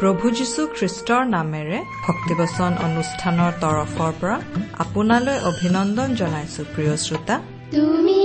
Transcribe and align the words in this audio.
প্ৰভু 0.00 0.26
যীশু 0.38 0.62
খ্ৰীষ্টৰ 0.76 1.22
নামেৰে 1.36 1.78
ভক্তিবচন 2.06 2.72
অনুষ্ঠানৰ 2.86 3.52
তৰফৰ 3.62 4.12
পৰা 4.20 4.36
আপোনালৈ 4.84 5.36
অভিনন্দন 5.50 6.08
জনাইছো 6.20 6.62
প্ৰিয় 6.72 6.94
শ্ৰোতা। 7.04 7.36
তুমি 7.74 8.19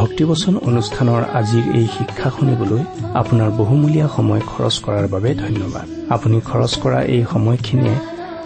ভক্তিবচন 0.00 0.54
অনুষ্ঠানৰ 0.68 1.22
আজিৰ 1.40 1.64
এই 1.78 1.86
শিক্ষা 1.96 2.28
শুনিবলৈ 2.36 2.82
আপোনাৰ 3.20 3.50
বহুমূলীয়া 3.60 4.08
সময় 4.16 4.42
খৰচ 4.50 4.76
কৰাৰ 4.84 5.06
বাবে 5.14 5.30
ধন্যবাদ। 5.44 5.86
আপুনি 6.14 6.36
খৰচ 6.48 6.72
কৰা 6.82 7.00
এই 7.14 7.22
সময়খিনিয়ে 7.32 7.96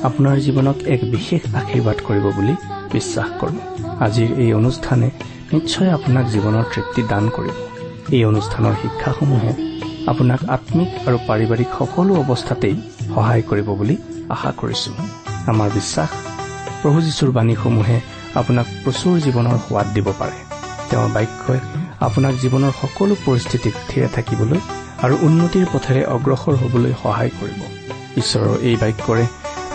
আপোনাৰ 0.08 0.36
জীৱনক 0.46 0.76
এক 0.94 1.00
বিশেষ 1.14 1.42
আশীৰ্বাদ 1.60 1.98
কৰিব 2.08 2.26
বুলি 2.36 2.54
বিশ্বাস 2.94 3.28
কৰোঁ। 3.40 3.58
আজিৰ 4.06 4.30
এই 4.42 4.50
অনুষ্ঠানে 4.60 5.08
নিশ্চয় 5.54 5.90
আপোনাক 5.96 6.24
জীৱনৰ 6.34 6.64
তৃপ্তি 6.72 7.02
দান 7.12 7.24
কৰিব। 7.36 7.56
এই 8.16 8.22
অনুষ্ঠানৰ 8.30 8.74
শিক্ষাসমূহে 8.82 9.52
আপোনাক 10.10 10.40
আত্মিক 10.56 10.90
আৰু 11.08 11.18
পাৰিবাৰিক 11.28 11.70
সকলো 11.78 12.12
অৱস্থাতেই 12.22 12.76
সহায় 13.14 13.44
কৰিব 13.50 13.68
বুলি 13.80 13.96
আশা 14.34 14.50
কৰিছো। 14.60 14.90
আমাৰ 15.52 15.68
বিশ্বাস 15.78 16.10
প্ৰভু 16.80 16.98
যীশুৰ 17.06 17.30
বাণীসমূহে 17.36 17.96
আপোনাক 18.40 18.66
প্ৰচুৰ 18.82 19.14
জীৱনৰ 19.26 19.56
সোৱাদ 19.64 19.86
দিব 19.96 20.08
পাৰে। 20.22 20.53
তেওঁৰ 20.90 21.08
বাক্যই 21.16 21.60
আপোনাক 22.00 22.34
জীৱনৰ 22.42 22.72
সকলো 22.82 23.14
পৰিস্থিতিত 23.26 23.74
থিৰে 23.88 24.08
থাকিবলৈ 24.16 24.60
আৰু 25.04 25.14
উন্নতিৰ 25.26 25.66
পথেৰে 25.72 26.02
অগ্ৰসৰ 26.14 26.54
হ'বলৈ 26.62 26.92
সহায় 27.02 27.32
কৰিব। 27.40 27.60
ঈশ্বৰৰ 28.20 28.56
এই 28.68 28.76
বাক্যৰে 28.82 29.24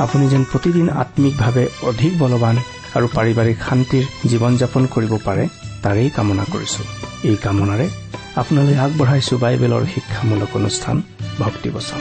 আপুনি 0.03 0.25
যেন 0.27 0.43
প্ৰতিদিন 0.51 0.87
আত্মিকভাৱে 1.01 1.63
অধিক 1.89 2.13
বলৱান 2.23 2.55
আৰু 2.97 3.07
পাৰিবাৰিক 3.17 3.57
শান্তিৰ 3.67 4.05
জীৱন 4.31 4.53
যাপন 4.61 4.83
কৰিব 4.93 5.13
পাৰে 5.27 5.43
তাৰেই 5.83 6.09
কামনা 6.15 6.43
কৰিছো। 6.53 6.81
এই 7.29 7.37
কামনাৰে 7.45 7.87
আপোনালৈ 8.41 8.75
আগবঢ়াইছো 8.85 9.35
বাইবেলৰ 9.43 9.83
শিক্ষামূলক 9.93 10.51
অনুষ্ঠান 10.59 10.95
ভক্তিবচন। 11.39 11.99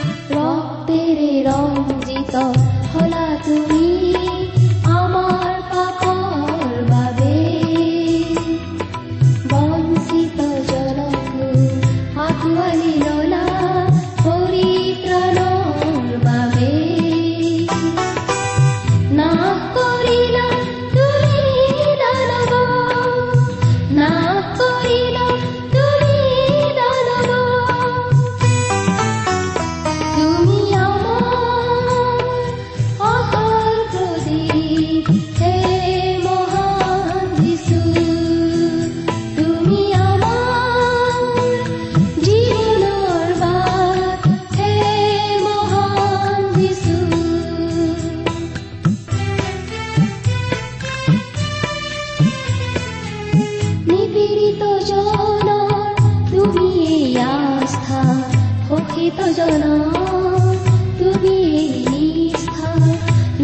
শোষিত 58.79 59.19
জনৰ 59.37 60.53
তুমি 60.99 61.37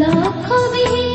লক্ষ্যবিহীন 0.02 1.15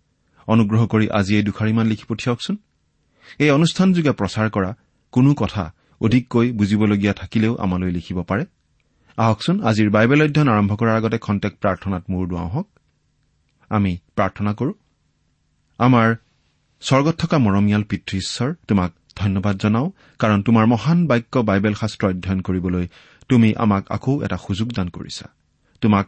অনুগ্ৰহ 0.47 0.87
কৰি 0.87 1.09
আজি 1.09 1.35
এই 1.35 1.43
দুখাৰিমান 1.43 1.87
লিখি 1.87 2.05
পঠিয়াওকচোন। 2.07 2.57
এই 3.39 3.49
অনুষ্ঠানযোগে 3.49 4.11
প্ৰচাৰ 4.11 4.49
কৰা 4.49 4.75
কোনো 5.11 5.33
কথা 5.33 5.73
অধিককৈ 6.01 6.51
বুজিবলগীয়া 6.51 7.13
থাকিলেও 7.13 7.55
আমালৈ 7.55 7.91
লিখিব 7.91 8.23
পাৰে। 8.23 8.45
আহকচোন 9.17 9.63
আজিৰ 9.63 9.89
বাইবেল 9.89 10.21
অধ্যয়ন 10.21 10.49
আৰম্ভ 10.49 10.75
কৰাৰ 10.75 10.95
আগতে 10.95 11.17
খন্তেক 11.17 11.53
প্ৰাৰ্থনাত 11.61 12.03
মূৰ 12.09 12.27
দুৱাওঁ 12.27 12.49
হওক। 12.49 12.67
আমি 13.69 13.97
প্ৰাৰ্থনা 14.15 14.53
কৰো। 14.53 14.73
আমাৰ 15.79 16.15
স্বৰ্গত 16.81 17.15
থকা 17.15 17.37
মৰমীয়াল 17.37 17.83
পিতৃ 17.83 18.17
ঈশ্বৰ 18.17 18.53
তোমাক 18.67 18.91
ধন্যবাদ 19.15 19.57
জনাওঁ 19.57 19.91
কাৰণ 20.19 20.41
তোমাৰ 20.41 20.65
মহান 20.65 21.07
বাক্য 21.07 21.39
বাইবেল 21.39 21.73
শাস্ত্ৰ 21.73 22.07
অধ্যয়ন 22.07 22.41
কৰিবলৈ 22.41 22.87
তুমি 23.29 23.55
আমাক 23.55 23.91
আকৌ 23.91 24.23
এটা 24.23 24.37
সুযোগ 24.37 24.73
দান 24.73 24.89
কৰিছা। 24.89 25.29
তোমাক 25.81 26.07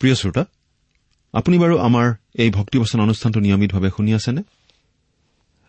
প্ৰিয় 0.00 0.14
শ্ৰোতা 0.14 0.44
আপুনি 1.32 1.58
বাৰু 1.58 1.78
আমাৰ 1.78 2.14
এই 2.34 2.50
ভক্তিবচন 2.50 3.00
অনুষ্ঠানটো 3.00 3.40
নিয়মিতভাৱে 3.40 3.90
শুনি 3.96 4.14
আছেনে? 4.14 4.42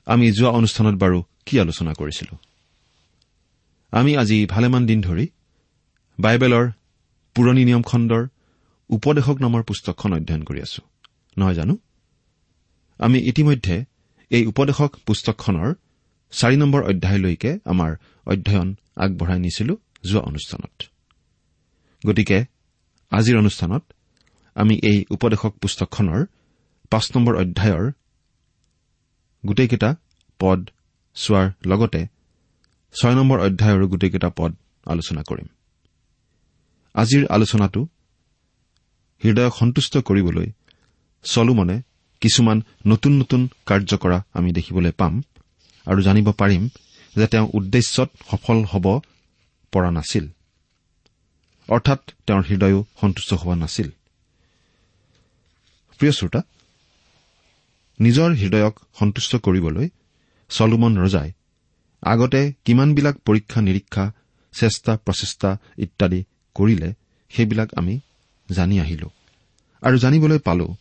আমি 0.06 0.32
যোৱা 0.32 0.50
অনুষ্ঠানত 0.50 0.96
বাৰু 0.96 1.24
কি 1.46 1.60
আলোচনা 1.60 1.94
কৰিছিলো? 1.94 2.38
আমি 3.92 4.18
আজি 4.18 4.46
ভালেমান 4.46 4.86
দিন 4.86 5.02
ধৰি 5.02 5.28
বাইবেলৰ 6.20 6.72
পুৰণি 7.36 7.66
নিয়ম 7.66 7.82
খণ্ডৰ 7.82 8.28
উপদেশক 8.90 9.42
নামৰ 9.42 9.64
পুস্তকখন 9.64 10.14
অধ্যয়ন 10.14 10.44
কৰি 10.44 10.62
আছো। 10.62 10.82
নহয় 11.38 11.54
জানো? 11.54 11.78
আমি 12.98 13.20
ইতিমধ্যে 13.20 13.86
এই 14.30 14.46
উপদেশক 14.46 14.96
পুস্তকখনৰ 15.06 15.74
চাৰি 16.32 16.58
নম্বৰ 16.58 16.84
অধ্যায়লৈকে 16.84 17.60
আমাৰ 17.66 17.96
অধ্যয়ন 18.26 18.76
আগবঢ়াই 18.96 19.40
নিছিলো 19.40 19.78
যোৱা 20.04 20.22
অনুষ্ঠানত। 20.22 20.84
গতিকে 22.06 22.46
আজিৰ 23.10 23.38
অনুষ্ঠানত 23.38 23.94
আমি 24.58 24.76
এই 24.90 25.00
উপদেশক 25.16 25.54
পুস্তকখনৰ 25.62 26.22
পাঁচ 26.92 27.06
নম্বৰ 27.16 27.34
অধ্যায়ৰ 27.44 27.86
গোটেইকেইটা 29.44 29.90
পদ 30.40 30.60
চোৱাৰ 31.16 31.48
লগতে 31.66 32.02
ছয় 32.96 33.16
নম্বৰ 33.16 33.38
অধ্যায়ৰো 33.40 33.86
গোটেইকেইটা 33.88 34.30
পদ 34.30 34.52
আলোচনা 34.86 35.22
কৰিম। 35.30 35.48
আজিৰ 36.96 37.24
আলোচনাটো 37.28 37.82
হৃদয়ক 39.22 39.54
সন্তুষ্ট 39.56 39.94
কৰিবলৈ 40.08 40.48
চলোমনে 41.26 41.78
কিছুমান 42.22 42.58
নতুন 42.88 43.14
নতুন 43.22 43.42
কাৰ্য 43.66 43.92
কৰা 43.98 44.18
আমি 44.34 44.50
দেখিবলৈ 44.52 44.92
পাম 44.92 45.14
আৰু 45.86 46.00
জানিব 46.02 46.28
পাৰিম 46.32 46.64
যে 47.16 47.28
তেওঁ 47.28 47.48
উদ্দেশ্যত 47.54 48.10
সফল 48.32 48.58
হ'ব 48.64 48.86
পৰা 49.74 49.90
নাছিল। 49.92 50.26
অৰ্থাৎ 51.70 52.00
তেওঁৰ 52.28 52.44
হৃদয়ো 52.50 52.80
সন্তুষ্ট 53.02 53.32
হোৱা 53.34 53.56
নাছিল। 53.56 53.88
প্ৰিয় 55.98 56.12
শ্ৰোতা 56.12 56.42
নিজৰ 58.00 58.32
হৃদয়ক 58.32 58.80
সন্তুষ্ট 59.00 59.36
কৰিবলৈ 59.36 59.90
চলোমন 60.50 60.98
ৰজাই 60.98 61.32
আগতে 62.02 62.54
কিমানবিলাক 62.66 63.16
পৰীক্ষা 63.18 63.62
নিৰীক্ষা 63.62 64.12
চেষ্টা 64.54 64.98
প্ৰচেষ্টা 65.06 65.58
ইত্যাদি 65.78 66.24
কৰিলে 66.56 66.94
সেইবিলাক 67.30 67.70
আমি 67.76 68.00
জানি 68.52 68.80
আহিলো। 68.80 69.10
আৰু 69.82 69.98
জানিবলৈ 69.98 70.40
পালো 70.40 70.76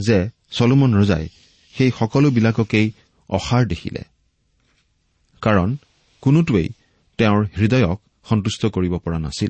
যে 0.00 0.30
চলোমন 0.50 0.94
ৰজাই 0.94 1.28
সেই 1.74 1.90
সকলোবিলাককেই 1.98 2.92
অসাৰ 3.28 3.66
দেখিলে। 3.66 4.02
কাৰণ 5.40 5.76
কোনোটোৱেই 6.20 6.68
তেওঁৰ 7.18 7.46
হৃদয়ক 7.56 8.02
সন্তুষ্ট 8.24 8.66
কৰিব 8.66 8.98
পৰা 8.98 9.18
নাছিল। 9.18 9.48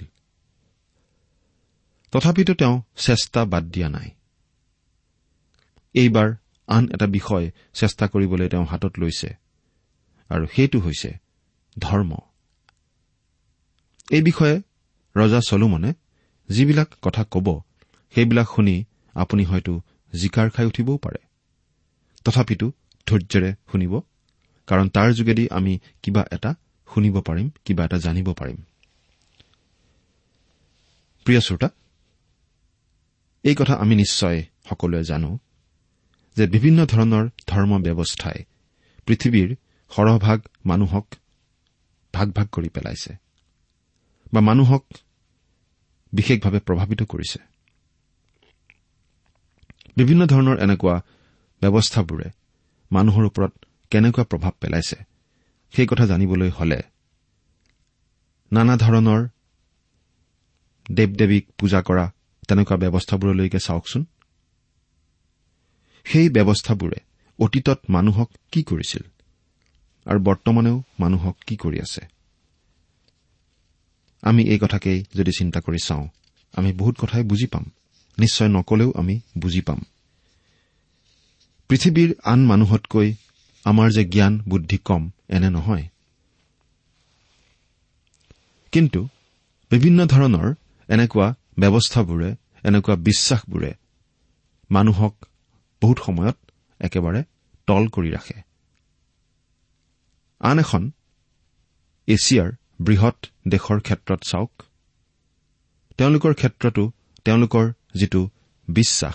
তথাপিতো 2.10 2.54
তেওঁ 2.54 2.82
চেষ্টা 2.96 3.44
বাদ 3.44 3.64
দিয়া 3.64 3.88
নাই। 3.88 4.10
এইবাৰ 5.96 6.28
আন 6.68 6.84
এটা 6.94 7.06
বিষয় 7.06 7.50
চেষ্টা 7.74 8.04
কৰিবলৈ 8.06 8.48
তেওঁ 8.48 8.66
হাতত 8.66 8.92
লৈছে। 8.98 9.30
আৰু 10.30 10.46
সেইটো 10.54 10.78
হৈছে 10.78 11.10
ধৰ্ম। 11.78 12.12
এই 14.10 14.22
বিষয়ে 14.22 14.56
ৰজা 15.16 15.40
চলোমনে 15.48 15.90
যিবিলাক 16.48 16.88
কথা 17.02 17.22
কব 17.30 17.46
সেইবিলাক 18.14 18.48
শুনি 18.54 18.84
আপুনি 19.14 19.44
হয়তো 19.44 19.80
জিকাৰ 20.12 20.50
খাই 20.50 20.66
উঠিবও 20.66 20.96
পাৰে। 20.96 21.20
তথাপিতো 22.24 22.66
ধৈৰ্যৰে 23.06 23.50
শুনিব 23.72 24.00
কাৰণ 24.66 24.88
তাৰ 24.88 25.08
যোগেদি 25.12 25.44
আমি 25.50 25.78
কিবা 26.02 26.22
এটা 26.32 26.54
শুনিব 26.94 27.20
পাৰিম 27.20 27.50
কিবা 27.64 27.84
এটা 27.84 27.98
জানিব 27.98 28.32
পাৰিম। 28.32 28.58
প্ৰিয় 31.26 31.40
শ্ৰোতা 31.40 31.68
এই 33.44 33.54
কথা 33.54 33.74
আমি 33.74 33.94
নিশ্চয় 33.94 34.38
সকলোৱে 34.68 35.04
জানো। 35.04 35.38
যে 36.36 36.44
বিভিন্ন 36.46 36.78
ধৰণৰ 36.92 37.24
ধৰ্ম 37.46 37.72
ব্যৱস্থাই 37.86 38.38
পৃথিৱীৰ 39.06 39.50
সৰহভাগ 39.90 40.38
মানুহক 40.64 41.06
ভাগ 42.14 42.28
ভাগ 42.30 42.46
কৰি 42.52 42.68
পেলাইছে 42.68 43.12
বা 44.32 44.40
মানুহক 44.40 44.84
বিশেষভাৱে 46.12 46.60
প্ৰভাৱিত 46.66 47.00
কৰিছে। 47.02 47.38
বিভিন্ন 49.96 50.22
ধৰণৰ 50.26 50.56
এনেকুৱা 50.58 50.96
ব্যৱস্থাবোৰে 51.62 52.28
মানুহৰ 52.90 53.24
ওপৰত 53.24 53.52
কেনেকুৱা 53.92 54.24
প্ৰভাৱ 54.24 54.52
পেলাইছে 54.60 54.98
সেই 55.74 55.86
কথা 55.86 56.04
জানিবলৈ 56.06 56.50
হলে 56.50 56.78
নানা 58.52 58.74
ধৰণৰ 58.76 59.20
দেৱ 60.86 61.10
দেৱীক 61.16 61.44
পূজা 61.58 61.80
কৰা 61.80 62.04
তেনেকুৱা 62.48 62.76
ব্যৱস্থাবোৰলৈকে 62.82 63.58
চাওকচোন। 63.58 64.02
সেই 66.06 66.28
ব্যৱস্থাবোৰে 66.28 66.98
অতীতত 67.38 67.78
মানুহক 67.88 68.28
কি 68.52 68.62
কৰিছিল 68.62 69.04
আৰু 70.06 70.18
বৰ্তমানেও 70.20 70.82
মানুহক 71.00 71.36
কি 71.46 71.56
কৰি 71.56 71.78
আছে? 71.80 72.02
আমি 74.22 74.42
এই 74.42 74.58
কথাকেই 74.58 75.04
যদি 75.14 75.32
চিন্তা 75.38 75.60
কৰি 75.60 75.78
চাওঁ 75.86 76.08
আমি 76.54 76.72
বহুত 76.72 76.94
কথাই 77.00 77.22
বুজি 77.22 77.46
পাম। 77.46 77.64
নিশ্চয় 78.18 78.48
নকলেও 78.48 78.92
আমি 78.96 79.20
বুজি 79.38 79.60
পাম। 79.60 79.80
পৃথিৱীৰ 81.70 82.14
আন 82.24 82.40
মানুহতকৈ 82.46 83.14
আমাৰ 83.64 83.88
যে 83.90 84.04
জ্ঞান 84.04 84.38
বুদ্ধি 84.48 84.78
কম 84.78 85.10
এনে 85.28 85.50
নহয়। 85.50 85.88
কিন্তু 88.72 89.08
বিভিন্ন 89.70 90.06
ধৰণৰ 90.06 90.54
এনেকুৱা 90.88 91.34
ব্যৱস্থাবোৰে 91.58 92.30
এনেকুৱা 92.64 92.94
বিশ্বাসবোৰে 92.96 93.72
মানুহক 94.70 95.14
বহুত 95.82 95.98
সময়ত 95.98 96.36
একেবাৰে 96.80 97.24
তল 97.66 97.88
কৰি 97.88 98.10
ৰাখে। 98.10 98.42
আন 100.40 100.58
এখন 100.58 100.90
এছিয়াৰ 102.06 102.50
বৃহৎ 102.80 103.26
দেশৰ 103.48 103.80
ক্ষেত্ৰত 103.80 104.20
চাওক। 104.30 104.62
তেওঁলোকৰ 105.98 106.34
ক্ষেত্ৰতো 106.34 106.92
তেওঁলোকৰ 107.24 107.72
যিটো 107.94 108.28
বিশ্বাস 108.68 109.14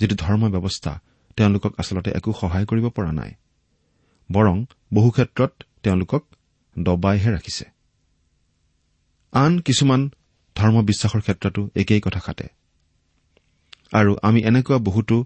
যিটো 0.00 0.16
ধৰ্ম 0.16 0.50
ব্যৱস্থা 0.50 1.00
তেওঁলোকক 1.36 1.72
আচলতে 1.78 2.10
একো 2.10 2.32
সহায় 2.40 2.66
কৰিব 2.66 2.88
পৰা 2.88 3.12
নাই। 3.12 3.34
বৰং 4.32 4.64
বহু 4.94 5.10
ক্ষেত্ৰত 5.10 5.62
তেওঁলোকক 5.82 6.24
দবাইহে 6.78 7.30
ৰাখিছে। 7.32 7.64
আন 9.32 9.58
কিছুমান 9.58 10.10
ধৰ্ম 10.56 10.82
বিশ্বাসৰ 10.82 11.20
ক্ষেত্ৰতো 11.20 11.70
একেই 11.76 12.00
কথা 12.00 12.20
খাটে। 12.20 12.48
আৰু 13.92 14.16
আমি 14.22 14.40
এনেকুৱা 14.40 14.78
বহুতো 14.78 15.24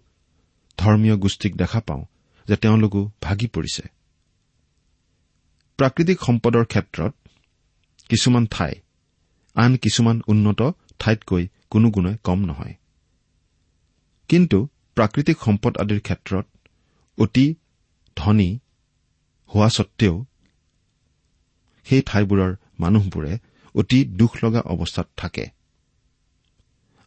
ধৰ্মীয় 0.80 1.16
গোষ্ঠীক 1.16 1.52
দেখা 1.56 1.80
পাওঁ 1.80 2.04
যে 2.48 2.56
তেওঁলোকো 2.56 3.00
ভাগি 3.22 3.46
পৰিছে। 3.46 3.84
প্ৰাকৃতিক 5.78 6.18
সম্পদৰ 6.26 6.64
ক্ষেত্ৰত 6.64 7.12
কিছুমান 8.10 8.44
ঠাই 8.46 8.72
আন 9.56 9.72
কিছুমান 9.76 10.16
উন্নত 10.26 10.60
ঠাইতকৈ 10.98 11.44
কোনো 11.70 11.86
গুণে 11.90 12.12
কম 12.24 12.38
নহয়। 12.44 12.74
কিন্তু 14.30 14.58
প্ৰাকৃতিক 14.96 15.36
সম্পদ 15.44 15.72
আদিৰ 15.78 16.00
ক্ষেত্ৰত 16.00 16.46
অতি 17.18 17.46
ধনী 18.16 18.50
হোৱা 19.50 19.68
সত্বেও 19.68 20.14
সেই 21.86 22.02
ঠাইবোৰৰ 22.06 22.52
মানুহবোৰে 22.80 23.32
অতি 23.74 23.98
দুখ 24.20 24.32
লগা 24.44 24.60
অৱস্থাত 24.72 25.08
থাকে। 25.16 25.44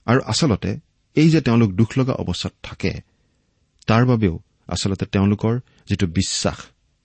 আৰু 0.08 0.20
আচলতে 0.26 0.72
এই 1.16 1.28
যে 1.30 1.40
তেওঁলোক 1.42 1.70
দুখ 1.72 1.90
লগা 1.98 2.14
অৱস্থাত 2.14 2.54
থাকে 2.64 2.92
তাৰ 3.88 4.06
বাবেও 4.06 4.40
আচলতে 4.68 5.06
তেওঁলোকৰ 5.06 5.60
যিটো 5.90 6.08
বিশ্বাস 6.08 6.60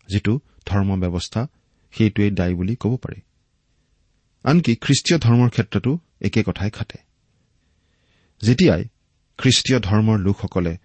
যিটো 0.08 0.40
ধৰ্ম 0.66 0.90
ব্যৱস্থা 1.00 1.46
সেইটোৱেই 1.92 2.30
দায়ী 2.30 2.54
বুলি 2.54 2.76
ক'ব 2.76 2.96
পাৰি। 2.96 3.20
আনকি 4.44 4.76
খ্ৰীষ্টীয় 4.76 5.18
ধৰ্মৰ 5.18 5.50
ক্ষেত্ৰতো 5.50 5.98
একে 6.20 6.42
কথাই 6.42 6.70
খাটে। 6.70 6.98
যেতিয়াই 8.42 8.84
খ্ৰীষ্টীয় 9.38 9.78
ধৰ্মৰ 9.80 10.18
লোকসকলে 10.18 10.76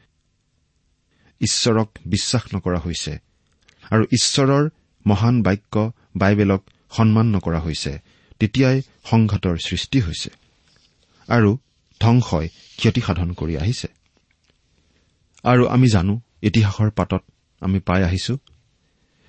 ঈশ্বৰক 1.41 1.89
বিশ্বাস 2.05 2.43
নকৰা 2.55 2.79
হৈছে 2.79 3.13
আৰু 3.91 4.03
ঈশ্বৰৰ 4.03 4.69
মহান 5.07 5.41
বাক্য 5.41 5.91
বাইবেলক 6.15 6.61
সন্মান 6.91 7.27
নকৰা 7.35 7.59
হৈছে 7.59 7.99
তেতিয়াই 8.39 8.81
সংঘাতৰ 9.03 9.57
সৃষ্টি 9.65 9.99
হৈছে 9.99 10.29
আৰু 11.27 11.57
ধ্বংসই 11.99 12.47
ক্ষতিসাধন 12.77 13.33
কৰি 13.33 13.57
আহিছে। 13.57 13.87
আৰু 15.43 15.63
আমি 15.67 15.87
জানো 15.87 16.13
ইতিহাসৰ 16.41 16.89
পাতত 16.89 17.23
আমি 17.61 17.79
পাই 17.79 18.01
আহিছো 18.03 18.33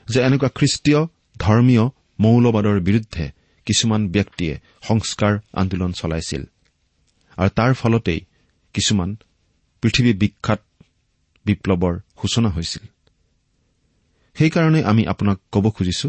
যে 0.09 0.19
এনেকুৱা 0.21 0.49
খ্ৰীষ্টীয় 0.49 1.01
ধৰ্মীয় 1.39 1.85
মৌলবাদৰ 2.21 2.81
বিৰুদ্ধে 2.81 3.25
কিছুমান 3.67 4.09
ব্যক্তিয়ে 4.09 4.55
সংস্কাৰ 4.83 5.33
আন্দোলন 5.53 5.93
চলাইছিল। 5.93 6.43
আৰু 7.39 7.51
তাৰ 7.55 7.73
ফলতেই 7.75 8.21
কিছুমান 8.75 9.11
পৃথিৱী 9.83 10.13
বিখ্যাত 10.13 10.61
বিপ্লৱৰ 11.47 11.95
সূচনা 12.23 12.49
হৈছিল। 12.49 12.85
সেইকাৰণে 14.37 14.81
আমি 14.85 15.03
আপোনাক 15.07 15.39
ক'ব 15.53 15.65
খুজিছো 15.71 16.09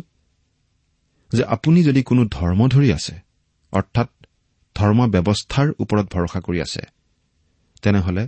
যে 1.31 1.43
আপুনি 1.45 1.79
যদি 1.83 2.01
কোনো 2.03 2.21
ধৰ্ম 2.25 2.59
ধৰি 2.67 2.89
আছে 2.93 3.15
অৰ্থাৎ 3.73 4.09
ধৰ্ম 4.75 4.99
ব্যৱস্থাৰ 5.07 5.67
ওপৰত 5.79 6.05
ভৰসা 6.13 6.39
কৰি 6.39 6.59
আছে 6.61 6.81
তেনেহলে 7.81 8.23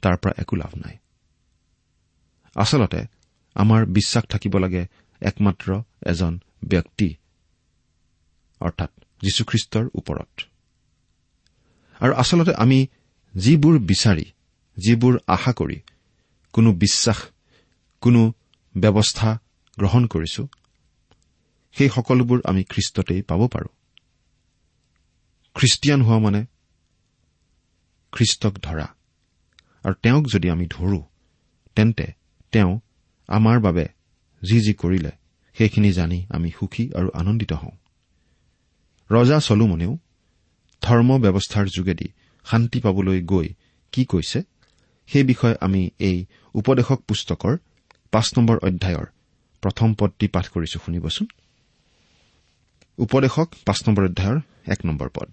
তাৰ 0.00 0.16
পৰা 0.16 0.32
একো 0.38 0.56
লাভ 0.56 0.74
নাই। 0.74 0.98
আচলতে 2.54 3.06
আমাৰ 3.54 3.86
বিশ্বাস 3.86 4.24
থাকিব 4.24 4.58
লাগে 4.58 4.86
একমাত্ৰ 5.20 5.82
এজন 6.06 6.38
ব্যক্তি 6.64 7.14
অৰ্থাৎ 8.60 8.90
যীশুখ্ৰীষ্টৰ 9.22 9.88
ওপৰত। 9.94 10.40
আৰু 12.00 12.14
আচলতে 12.14 12.54
আমি 12.54 12.86
যিবোৰ 13.36 13.78
বিচাৰি 13.78 14.24
যিবোৰ 14.76 15.18
আশা 15.26 15.52
কৰি 15.52 15.80
কোনো 16.52 16.72
বিশ্বাস 16.72 17.18
কোনো 18.00 18.32
ব্যৱস্থা 18.76 19.38
গ্ৰহণ 19.78 20.06
কৰিছো 20.06 20.48
সেই 21.72 21.88
সকলোবোৰ 21.88 22.40
আমি 22.44 22.64
খ্ৰীষ্টতেই 22.64 23.22
পাব 23.22 23.48
পাৰোঁ। 23.48 23.68
খ্ৰীষ্টিয়ান 25.54 26.02
হোৱা 26.02 26.18
মানে 26.18 26.46
খ্ৰীষ্টক 28.12 28.52
ধৰা। 28.52 28.94
আৰু 29.84 29.94
তেওঁক 30.02 30.24
যদি 30.34 30.50
আমি 30.50 30.66
ধৰো 30.66 31.00
তেন্তে 31.76 32.06
তেওঁ 32.52 32.72
আমাৰ 33.28 33.60
বাবে 33.60 33.84
যি 34.42 34.58
যি 34.60 34.72
কৰিলে 34.74 35.12
সেইখিনি 35.56 35.90
জানি 35.92 36.18
আমি 36.30 36.50
সুখী 36.58 36.84
আৰু 36.90 37.08
আনন্দিত 37.14 37.52
হওঁ। 37.52 37.76
ৰজা 39.10 39.38
চলোমনেও 39.40 39.92
ধৰ্ম 40.82 41.10
ব্যৱস্থাৰ 41.18 41.66
যোগেদি 41.66 42.08
শান্তি 42.46 42.78
পাবলৈ 42.80 43.18
গৈ 43.22 43.48
কি 43.92 44.04
কৈছে 44.04 44.38
সেই 45.08 45.24
বিষয়ে 45.24 45.56
আমি 45.60 45.90
এই 45.98 46.26
উপদেশক 46.54 46.98
পুস্তকৰ 47.08 47.56
পাঁচ 48.10 48.26
নম্বৰ 48.38 48.56
অধ্যায়ৰ 48.58 49.06
প্ৰথম 49.62 49.88
পদটি 49.94 50.26
পাঠ 50.28 50.46
কৰিছো 50.48 50.78
শুনিবচোন। 50.84 51.26
উপদেশক 52.98 53.48
পাঁচ 53.66 53.78
নম্বৰ 53.86 54.04
অধ্যায়ৰ 54.04 54.38
এক 54.72 54.80
নম্বৰ 54.84 55.08
পদ। 55.14 55.30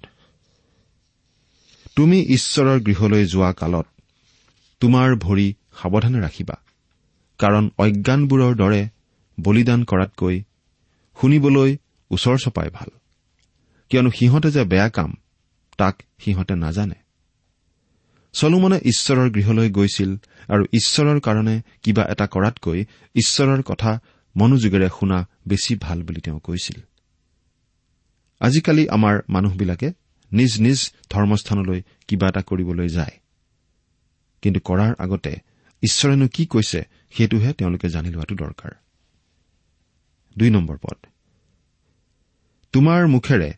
তুমি 1.95 2.17
ঈশ্বৰৰ 2.37 2.77
গৃহলৈ 2.79 3.23
যোৱা 3.25 3.51
কালত 3.53 3.87
তোমাৰ 4.81 5.15
ভৰি 5.15 5.47
সাৱধানে 5.81 6.19
ৰাখিবা। 6.19 6.55
কাৰণ 7.39 7.69
অজ্ঞানবোৰৰ 7.77 8.53
দৰে 8.55 8.81
বলিদান 9.39 9.83
কৰাতকৈ 9.83 10.43
শুনিবলৈ 11.17 11.77
ওচৰ 12.11 12.37
চপাই 12.37 12.69
ভাল। 12.69 12.89
কিয়নো 13.89 14.09
সিহঁতে 14.11 14.49
যে 14.51 14.63
বেয়া 14.63 14.89
কাম 14.89 15.11
তাক 15.77 15.95
সিহঁতে 16.19 16.55
নাজানে। 16.55 16.95
চলোমনে 18.33 18.77
ঈশ্বৰৰ 18.85 19.29
গৃহলৈ 19.31 19.69
গৈছিল 19.69 20.11
আৰু 20.49 20.63
ঈশ্বৰৰ 20.73 21.19
কাৰণে 21.19 21.61
কিবা 21.83 22.03
এটা 22.03 22.25
কৰাতকৈ 22.27 22.85
ঈশ্বৰৰ 23.15 23.61
কথা 23.61 23.91
মনোযোগেৰে 24.35 24.89
শুনা 24.99 25.27
বেছি 25.47 25.75
ভাল 25.75 26.03
বুলি 26.03 26.21
তেওঁ 26.21 26.39
কৈছিল। 26.39 26.77
আজিকালি 28.39 28.83
আমাৰ 28.89 29.15
মানুহবিলাকে 29.29 29.87
নিজ 30.31 30.51
নিজ 30.61 30.79
ধৰ্মস্থানলৈ 31.09 31.79
কিবা 32.07 32.27
এটা 32.27 32.41
কৰিবলৈ 32.41 32.87
যায়। 32.87 33.15
কিন্তু 34.41 34.59
কৰাৰ 34.59 34.95
আগতে 34.99 35.35
ঈশ্বৰেনো 35.83 36.27
কি 36.27 36.45
কৈছে 36.45 36.83
সেইটোহে 37.11 37.53
তেওঁলোকে 37.53 37.89
জানি 37.89 38.09
লোৱাটো 38.09 38.35
দৰকাৰ। 38.35 38.71
পদ। 40.81 41.05
তোমাৰ 42.71 43.07
মুখেৰে 43.07 43.53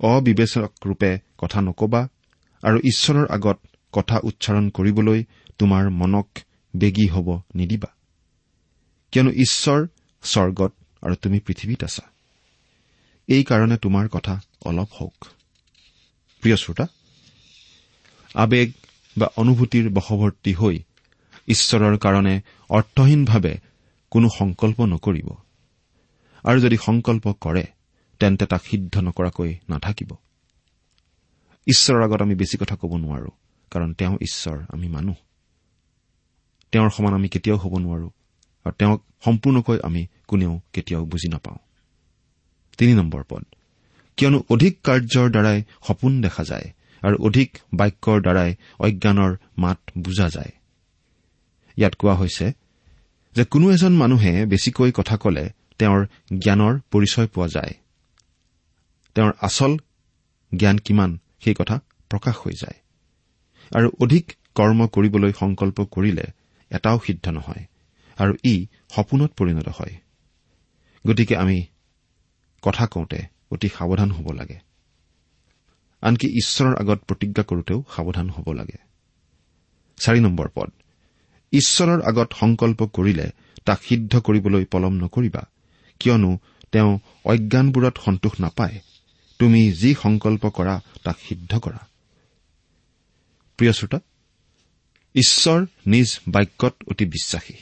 অবিবেচকৰূপে 0.00 1.18
কথা 1.38 1.60
নকবা 1.60 2.08
আৰু 2.62 2.78
ঈশ্বৰৰ 2.78 3.26
আগত 3.26 3.58
কথা 3.92 4.20
উচ্চাৰণ 4.22 4.70
কৰিবলৈ 4.70 5.24
তোমাৰ 5.58 5.90
মনক 5.90 6.28
বেগী 6.76 7.08
হ'ব 7.08 7.40
নিদিবা। 7.54 7.94
কিয়নো 9.12 9.30
ঈশ্বৰ 9.30 9.86
স্বৰ্গত 10.22 10.72
আৰু 11.02 11.14
তুমি 11.14 11.40
পৃথিৱীত 11.40 11.84
আছা। 11.84 12.02
এইকাৰণে 13.28 13.76
তোমাৰ 13.76 14.08
কথা 14.08 14.40
অলপ 14.62 14.88
হওক। 14.92 15.24
প্ৰিয় 16.40 16.56
শ্ৰোতা 16.56 16.86
আৱেগ 18.34 18.72
বা 19.18 19.26
অনুভূতিৰ 19.36 19.90
বশৱৰ্তী 19.90 20.52
হৈ 20.54 20.76
ঈশ্বৰৰ 21.48 21.96
কাৰণে 21.96 22.34
অৰ্থহীনভাৱে 22.70 23.54
কোনো 24.10 24.28
সংকল্প 24.38 24.78
নকৰিব। 24.84 25.28
আৰু 26.44 26.60
যদি 26.60 26.76
সংকল্প 26.76 27.32
কৰে 27.40 27.64
তেন্তে 28.20 28.46
তাক 28.46 28.62
সিদ্ধ 28.64 28.98
নকৰাকৈ 28.98 29.50
নাথাকিব। 29.70 30.10
ঈশ্বৰৰ 31.66 32.02
আগত 32.02 32.22
আমি 32.22 32.34
বেছি 32.34 32.56
কথা 32.58 32.76
ক'ব 32.76 32.96
নোৱাৰো 32.96 33.30
কাৰণ 33.70 33.94
তেওঁ 33.94 34.14
ঈশ্বৰ 34.20 34.58
আমি 34.68 34.88
মানুহ। 34.88 35.14
তেওঁৰ 36.72 36.90
সমান 36.90 37.14
আমি 37.14 37.28
কেতিয়াও 37.28 37.58
হ'ব 37.58 37.78
নোৱাৰো 37.78 38.08
আৰু 38.66 38.74
তেওঁক 38.78 39.00
সম্পূৰ্ণকৈ 39.24 39.78
আমি 39.82 40.06
কোনেও 40.28 40.60
কেতিয়াও 40.72 41.04
বুজি 41.04 41.28
নাপাওঁ। 41.28 41.58
তিনি 42.78 42.94
নম্বৰ 42.94 43.22
পদ। 43.28 43.44
কিয়নো 44.16 44.42
অধিক 44.50 44.80
কাৰ্যৰ 44.82 45.30
দ্বাৰাই 45.30 45.62
সপোন 45.86 46.22
দেখা 46.22 46.44
যায় 46.44 46.72
আৰু 47.02 47.16
অধিক 47.16 47.58
বাক্যৰ 47.74 48.20
দ্বাৰাই 48.20 48.54
অজ্ঞানৰ 48.78 49.36
মাত 49.58 49.78
বুজা 49.98 50.28
যায়। 50.28 50.52
ইয়াত 51.76 51.94
কোৱা 51.94 52.14
হৈছে 52.14 52.52
যে 53.36 53.44
কোনো 53.44 53.70
এজন 53.70 53.92
মানুহে 53.92 54.46
বেছিকৈ 54.46 54.92
কথা 54.92 55.16
কলে 55.16 55.50
তেওঁৰ 55.78 56.06
জ্ঞানৰ 56.38 56.80
পৰিচয় 56.90 57.26
পোৱা 57.26 57.48
যায়। 57.48 57.74
তেওঁৰ 59.14 59.32
আচল 59.40 59.78
জ্ঞান 60.54 60.78
কিমান 60.78 61.18
সেই 61.40 61.54
কথা 61.54 61.80
প্ৰকাশ 62.10 62.36
হৈ 62.36 62.52
যায়। 62.52 62.78
আৰু 63.74 63.90
অধিক 64.00 64.32
কৰ্ম 64.54 64.86
কৰিবলৈ 64.86 65.32
সংকল্প 65.32 65.84
কৰিলে 65.84 66.26
এটাও 66.70 67.00
সিদ্ধ 67.06 67.28
নহয় 67.28 67.64
আৰু 68.18 68.32
ই 68.44 68.66
সপোনত 68.94 69.30
পৰিণত 69.36 69.68
হয়। 69.68 69.94
গতিকে 71.06 71.36
আমি 71.36 71.66
কথা 72.62 72.86
কওঁতে 72.86 73.20
অতি 73.50 73.68
সাৱধান 73.68 74.10
হ'ব 74.10 74.32
লাগে। 74.32 74.65
আনকি 76.06 76.26
ঈশ্বৰৰ 76.40 76.74
আগত 76.76 76.98
প্ৰতিজ্ঞা 77.08 77.42
কৰোতেও 77.42 77.78
সাৱধান 77.96 78.26
হ'ব 78.30 78.46
লাগে। 78.52 78.78
চাৰি 79.98 80.20
নম্বৰ 80.20 80.48
পদ 80.54 80.70
ঈশ্বৰৰ 81.52 82.00
আগত 82.02 82.28
সংকল্প 82.40 82.80
কৰিলে 82.86 83.26
তাক 83.64 83.78
সিদ্ধ 83.82 84.12
কৰিবলৈ 84.20 84.64
পলম 84.64 84.94
নকৰিবা 84.94 85.42
কিয়নো 86.00 86.30
তেওঁ 86.72 86.98
অজ্ঞানবোৰত 87.24 87.96
সন্তোষ 88.04 88.34
নাপায়। 88.40 88.76
তুমি 89.38 89.72
যি 89.72 89.90
সংকল্প 90.02 90.44
কৰা 90.48 90.74
তাক 91.04 91.16
সিদ্ধ 91.28 91.52
কৰা। 91.58 91.80
প্ৰিয় 93.56 93.72
শ্ৰোতা 93.72 93.98
ঈশ্বৰ 95.14 95.66
নিজ 95.86 96.08
বাক্যত 96.28 96.74
অতি 96.88 97.04
বিশ্বাসী। 97.04 97.56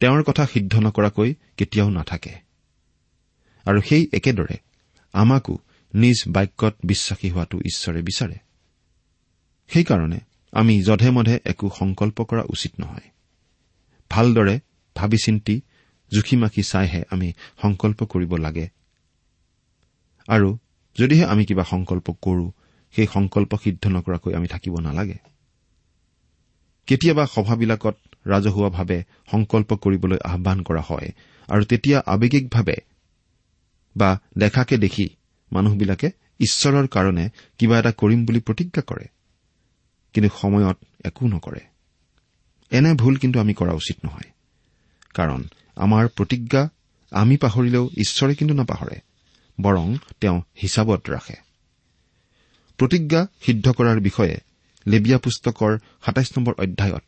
তেওঁৰ 0.00 0.22
কথা 0.22 0.44
সিদ্ধ 0.46 0.72
নকৰাকৈ 0.78 1.34
কেতিয়াও 1.56 1.88
নাথাকে। 1.90 2.32
আৰু 3.64 3.80
সেই 3.80 4.08
একেদৰে 4.12 4.56
আমাকো 5.12 5.58
নিজ 5.94 6.24
বাক্যত 6.28 6.76
বিশ্বাসী 6.84 7.30
হোৱাটো 7.30 7.58
ঈশ্বৰে 7.58 8.02
বিচাৰে। 8.02 8.34
সেইকাৰণে 9.68 10.18
আমি 10.52 10.82
যধে 10.82 11.10
মধে 11.10 11.40
একো 11.44 11.70
সংকল্প 11.78 12.24
কৰা 12.24 12.42
উচিত 12.48 12.72
নহয়। 12.80 13.10
ভালদৰে 14.10 14.60
ভাবি 14.96 15.16
চিন্তি 15.24 15.60
জুখি 16.12 16.36
মাখি 16.36 16.62
চাইহে 16.62 17.04
আমি 17.10 17.32
সংকল্প 17.62 18.04
কৰিব 18.04 18.36
লাগে। 18.36 18.68
আৰু 20.28 20.58
যদিহে 20.98 21.24
আমি 21.24 21.44
কিবা 21.44 21.64
সংকল্প 21.64 22.12
কৰো 22.22 22.52
সেই 22.90 23.06
সংকল্প 23.06 23.56
সিদ্ধ 23.64 23.86
নকৰাকৈ 23.86 24.34
আমি 24.34 24.46
থাকিব 24.46 24.78
নালাগে। 24.78 25.14
কেতিয়াবা 26.86 27.26
সভাবিলাকত 27.26 27.96
ৰাজহুৱাভাৱে 28.26 29.04
সংকল্প 29.30 29.74
কৰিবলৈ 29.74 30.16
আহান 30.24 30.62
কৰা 30.62 30.80
হয় 30.80 31.12
আৰু 31.48 31.64
তেতিয়া 31.64 32.00
আৱেগিকভাৱে 32.06 32.76
বা 33.96 34.20
দেখাকে 34.38 34.76
দেখি 34.76 35.08
মানুহবিলাকে 35.52 36.08
ঈশ্বৰৰ 36.40 36.86
কাৰণে 36.86 37.24
কিবা 37.58 37.78
এটা 37.78 37.92
কৰিম 37.92 38.26
বুলি 38.26 38.40
প্ৰতিজ্ঞা 38.40 38.82
কৰে 38.82 39.06
কিন্তু 40.14 40.30
সময়ত 40.40 40.78
একো 41.04 41.26
নকৰে। 41.26 41.60
এনে 42.70 42.94
ভুল 42.94 43.16
কিন্তু 43.16 43.40
আমি 43.40 43.54
কৰা 43.54 43.72
উচিত 43.72 43.96
নহয় 44.04 44.30
কাৰণ 45.14 45.40
আমাৰ 45.76 46.08
প্ৰতিজ্ঞা 46.08 46.62
আমি 47.12 47.36
পাহৰিলেও 47.36 47.84
ঈশ্বৰে 47.96 48.34
কিন্তু 48.34 48.54
নাপাহৰে 48.54 48.98
বৰং 49.60 49.96
তেওঁ 50.20 50.42
হিচাপত 50.54 51.10
ৰাখে। 51.10 51.36
প্ৰতিজ্ঞা 52.78 53.26
সিদ্ধ 53.42 53.66
কৰাৰ 53.68 54.00
বিষয়ে 54.00 54.36
লেবিয়া 54.86 55.18
পুস্তকৰ 55.18 55.78
সাতাইছ 56.04 56.38
নম্বৰ 56.38 56.54
অধ্যায়ত 56.58 57.04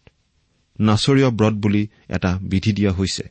নাচৰীয় 0.80 1.30
ব্ৰত 1.30 1.54
বুলি 1.54 1.82
এটা 2.08 2.38
বিধি 2.42 2.72
দিয়া 2.72 2.92
হৈছে 2.92 3.24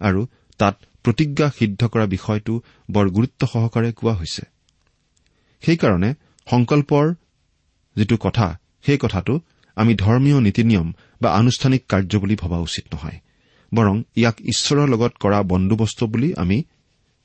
আৰু 0.00 0.26
তাত 0.58 0.74
প্ৰতিজ্ঞা 1.04 1.50
সিদ্ধ 1.58 1.80
কৰা 1.86 2.06
বিষয়টো 2.06 2.54
বৰ 2.90 3.06
গুৰুত্ব 3.10 3.46
সহকাৰে 3.46 3.92
কোৱা 3.92 4.14
হৈছে। 4.14 4.53
সেইকাৰণে 5.64 6.14
সংকল্পৰ 6.50 7.14
যিটো 7.96 8.16
কথা 8.16 8.58
সেই 8.82 8.98
কথাটো 9.00 9.40
আমি 9.76 9.94
ধৰ্মীয় 9.94 10.40
নীতি 10.40 10.62
নিয়ম 10.64 10.92
বা 11.22 11.28
আনুষ্ঠানিক 11.34 11.86
কাৰ্য 11.88 12.18
বুলি 12.18 12.36
ভবা 12.36 12.58
উচিত 12.58 12.94
নহয়। 12.94 13.18
বৰং 13.74 14.02
ইয়াক 14.16 14.40
ঈশ্বৰৰ 14.40 14.88
লগত 14.88 15.12
কৰা 15.20 15.42
বন্দোবস্ত 15.42 16.04
বুলি 16.04 16.34
আমি 16.34 16.62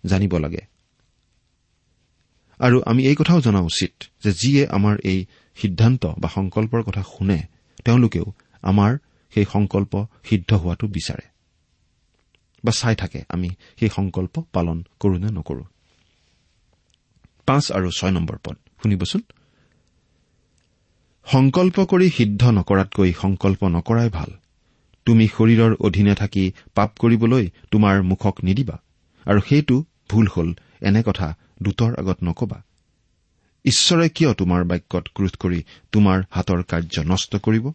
জানিব 0.05 0.37
লাগে। 0.37 0.61
আৰু 2.59 2.81
আমি 2.85 3.07
এই 3.07 3.15
কথাও 3.15 3.41
জনা 3.41 3.59
উচিত 3.59 4.03
যে 4.23 4.31
যিয়ে 4.31 4.67
আমাৰ 4.67 4.97
এই 5.03 5.25
সিদ্ধান্ত 5.55 6.05
বা 6.05 6.29
সংকল্পৰ 6.29 6.83
কথা 6.83 7.03
শুনে 7.03 7.39
তেওঁলোকেও 7.85 8.25
আমাৰ 8.61 8.97
সেই 9.33 9.45
সংকল্প 9.53 10.05
সিদ্ধ 10.23 10.53
হোৱাটো 10.53 10.87
বিচাৰে। 10.87 11.25
বা 12.63 12.71
চাই 12.71 12.95
থাকে 12.95 13.23
আমি 13.29 13.49
সেই 13.79 13.89
সংকল্প 13.89 14.43
পালন 14.53 14.83
কৰো 14.99 15.17
নে 15.17 15.29
নকৰো। 15.31 15.63
পাঁচ 17.49 17.71
আৰু 17.71 17.89
ছয় 17.91 18.11
নম্বৰ 18.11 18.37
পদ। 18.43 18.57
শুনিবচোন। 18.83 19.21
সংকল্প 21.25 21.85
কৰি 21.85 22.09
সিদ্ধ 22.09 22.43
নকৰাতকৈ 22.49 23.13
সংকল্প 23.21 23.63
নকৰাই 23.67 24.09
ভাল। 24.09 24.31
তুমি 25.05 25.27
শৰীৰৰ 25.27 25.75
অধীনে 25.79 26.15
থাকি 26.15 26.51
পাপ 26.75 26.89
কৰিবলৈ 26.99 27.49
তোমাৰ 27.71 28.03
মুখক 28.03 28.35
নিদিবা। 28.43 28.77
আৰু 29.25 29.39
সেইটো 29.49 29.85
ভুল 30.09 30.27
হ'ল 30.35 30.49
এনে 30.81 31.03
কথা 31.05 31.37
দূতৰ 31.63 31.95
আগত 31.99 32.17
নকবা। 32.23 32.61
ঈশ্বৰে 33.65 34.09
কিয় 34.09 34.33
তোমাৰ 34.33 34.63
বাক্যত 34.63 35.05
ক্ৰোধ 35.15 35.35
কৰি 35.39 35.63
তোমাৰ 35.91 36.23
হাতৰ 36.29 36.63
কাৰ্য 36.63 37.03
নষ্ট 37.05 37.35
কৰিব? 37.35 37.71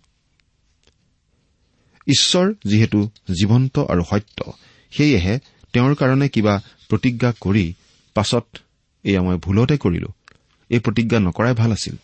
ঈশ্বৰ 2.07 2.53
যিহেতু 2.65 3.11
জীৱন্ত 3.41 3.79
আৰু 3.79 4.03
সত্য 4.11 4.53
সেয়েহে 4.91 5.39
তেওঁৰ 5.73 5.95
কাৰণে 5.95 6.29
কিবা 6.29 6.61
প্ৰতিজ্ঞা 6.89 7.33
কৰি 7.41 7.75
পাছত 8.15 8.47
এয়া 9.05 9.23
মই 9.23 9.37
ভুলতে 9.37 9.77
কৰিলো। 9.77 10.09
এই 10.71 10.79
প্ৰতিজ্ঞা 10.79 11.19
নকৰাই 11.21 11.55
ভাল 11.55 11.73
আছিল। 11.73 11.97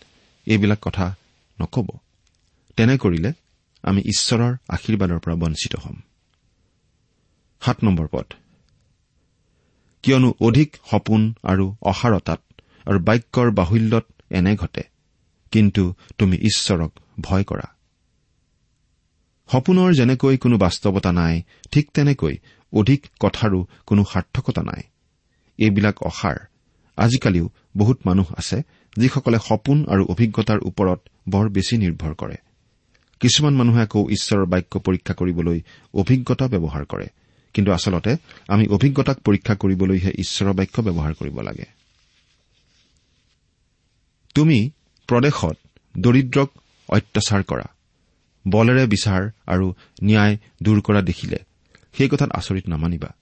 এইবিলাক 0.46 0.78
কথা 0.82 1.14
নকব। 1.60 1.88
তেনে 2.76 2.98
কৰিলে 2.98 3.32
আমি 3.82 4.00
ঈশ্বৰৰ 4.00 4.56
আশীৰ্বাদৰ 4.68 5.18
পৰা 5.18 5.34
বঞ্চিত 5.34 5.76
হ'ম। 5.76 5.96
পদ 8.12 8.26
কিয়নো 10.02 10.34
অধিক 10.40 10.76
সপোন 10.90 11.34
আৰু 11.42 11.74
অসাৰতাত 11.82 12.40
আৰু 12.86 12.98
বাক্যৰ 12.98 13.50
বাহুল্যত 13.50 14.06
এনে 14.30 14.56
ঘটে 14.56 14.82
কিন্তু 15.50 15.94
তুমি 16.18 16.36
ঈশ্বৰক 16.36 16.92
ভয় 17.20 17.44
কৰা। 17.44 17.68
সপোনৰ 19.52 19.92
যেনেকৈ 19.92 20.36
কোনো 20.36 20.58
বাস্তৱতা 20.58 21.12
নাই 21.12 21.42
ঠিক 21.70 21.90
তেনেকৈ 21.90 22.36
অধিক 22.72 23.06
কথাৰো 23.20 23.66
কোনো 23.86 24.04
সাৰ্থকতা 24.04 24.62
নাই। 24.62 24.82
এইবিলাক 25.58 26.02
অসাৰ 26.02 26.36
আজিকালিও 26.96 27.50
বহুত 27.76 27.98
মানুহ 28.06 28.26
আছে 28.36 28.62
যিসকলে 28.96 29.38
সপোন 29.38 29.84
আৰু 29.88 30.04
অভিজ্ঞতাৰ 30.04 30.58
ওপৰত 30.58 31.00
বৰ 31.28 31.48
বেছি 31.48 31.78
নিৰ্ভৰ 31.78 32.14
কৰে। 32.14 32.36
কিছুমান 33.20 33.54
মানুহে 33.54 33.82
আকৌ 33.82 34.08
ঈশ্বৰৰ 34.10 34.46
বাক্য 34.46 34.78
পৰীক্ষা 34.78 35.14
কৰিবলৈ 35.14 35.60
অভিজ্ঞতা 35.94 36.48
ব্যৱহাৰ 36.48 36.84
কৰে। 36.84 37.06
কিন্তু 37.54 37.72
আচলতে 37.72 38.16
আমি 38.48 38.66
অভিজ্ঞতাক 38.66 39.18
পৰীক্ষা 39.18 39.54
কৰিবলৈহে 39.54 40.10
ঈশ্বৰৰ 40.18 40.52
বাক্য 40.52 40.82
ব্যৱহাৰ 40.82 41.14
কৰিব 41.14 41.40
লাগে। 41.40 41.64
তুমি 44.34 44.70
প্ৰদেশত 45.08 45.56
দৰিদ্ৰক 45.98 46.50
অত্যাচাৰ 46.88 47.42
কৰা 47.42 47.66
বলেৰে 48.48 48.86
বিচাৰ 48.86 49.30
আৰু 49.46 49.74
ন্যায় 50.02 50.36
দূৰ 50.62 50.80
কৰা 50.80 51.00
দেখিলে 51.02 51.38
সেই 51.92 52.08
কথাত 52.08 52.30
আচৰিত 52.32 52.68
নামানিবা। 52.68 53.14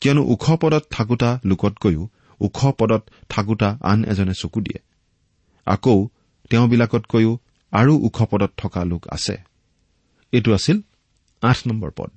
কিয়নো 0.00 0.22
ওখ 0.22 0.50
পদত 0.50 0.84
থাকোতা 0.90 1.40
লোকতকৈও 1.44 2.08
ওখ 2.40 2.66
পদত 2.78 3.10
থাকোতা 3.28 3.78
আন 3.80 4.04
এজনে 4.04 4.32
চকু 4.34 4.60
দিয়ে। 4.60 4.78
আকৌ 5.66 6.08
তেওঁবিলাকতকৈও 6.50 7.38
আৰু 7.72 8.06
ওখ 8.06 8.22
পদত 8.22 8.52
থকা 8.56 8.84
লোক 8.84 9.08
আছে। 9.08 9.36
এইটো 10.32 10.54
আছিল 10.54 10.80
আঠ 11.42 11.66
নম্বৰ 11.66 11.90
পদ। 11.96 12.10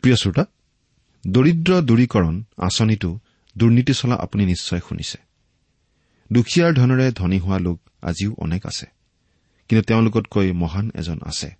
প্ৰিয় 0.00 0.16
শ্ৰোতা 0.16 0.44
দৰিদ্ৰ 1.26 1.80
দূৰীকৰণ 1.80 2.42
আঁচনিটো 2.56 3.18
দুৰ্নীতি 3.58 3.94
চলা 3.94 4.14
আপুনি 4.14 4.46
নিশ্চয় 4.46 4.80
শুনিছে। 4.88 5.18
দুখীয়াৰ 6.32 6.74
ধনেৰে 6.74 7.12
ধনী 7.12 7.38
হোৱা 7.38 7.58
লোক 7.58 7.80
আজিও 8.02 8.34
অনেক 8.38 8.66
আছে। 8.66 8.86
কিন্তু 9.68 9.86
তেওঁলোকতকৈ 9.86 10.52
মহান 10.52 10.90
এজন 10.94 11.18
আছে 11.22 11.50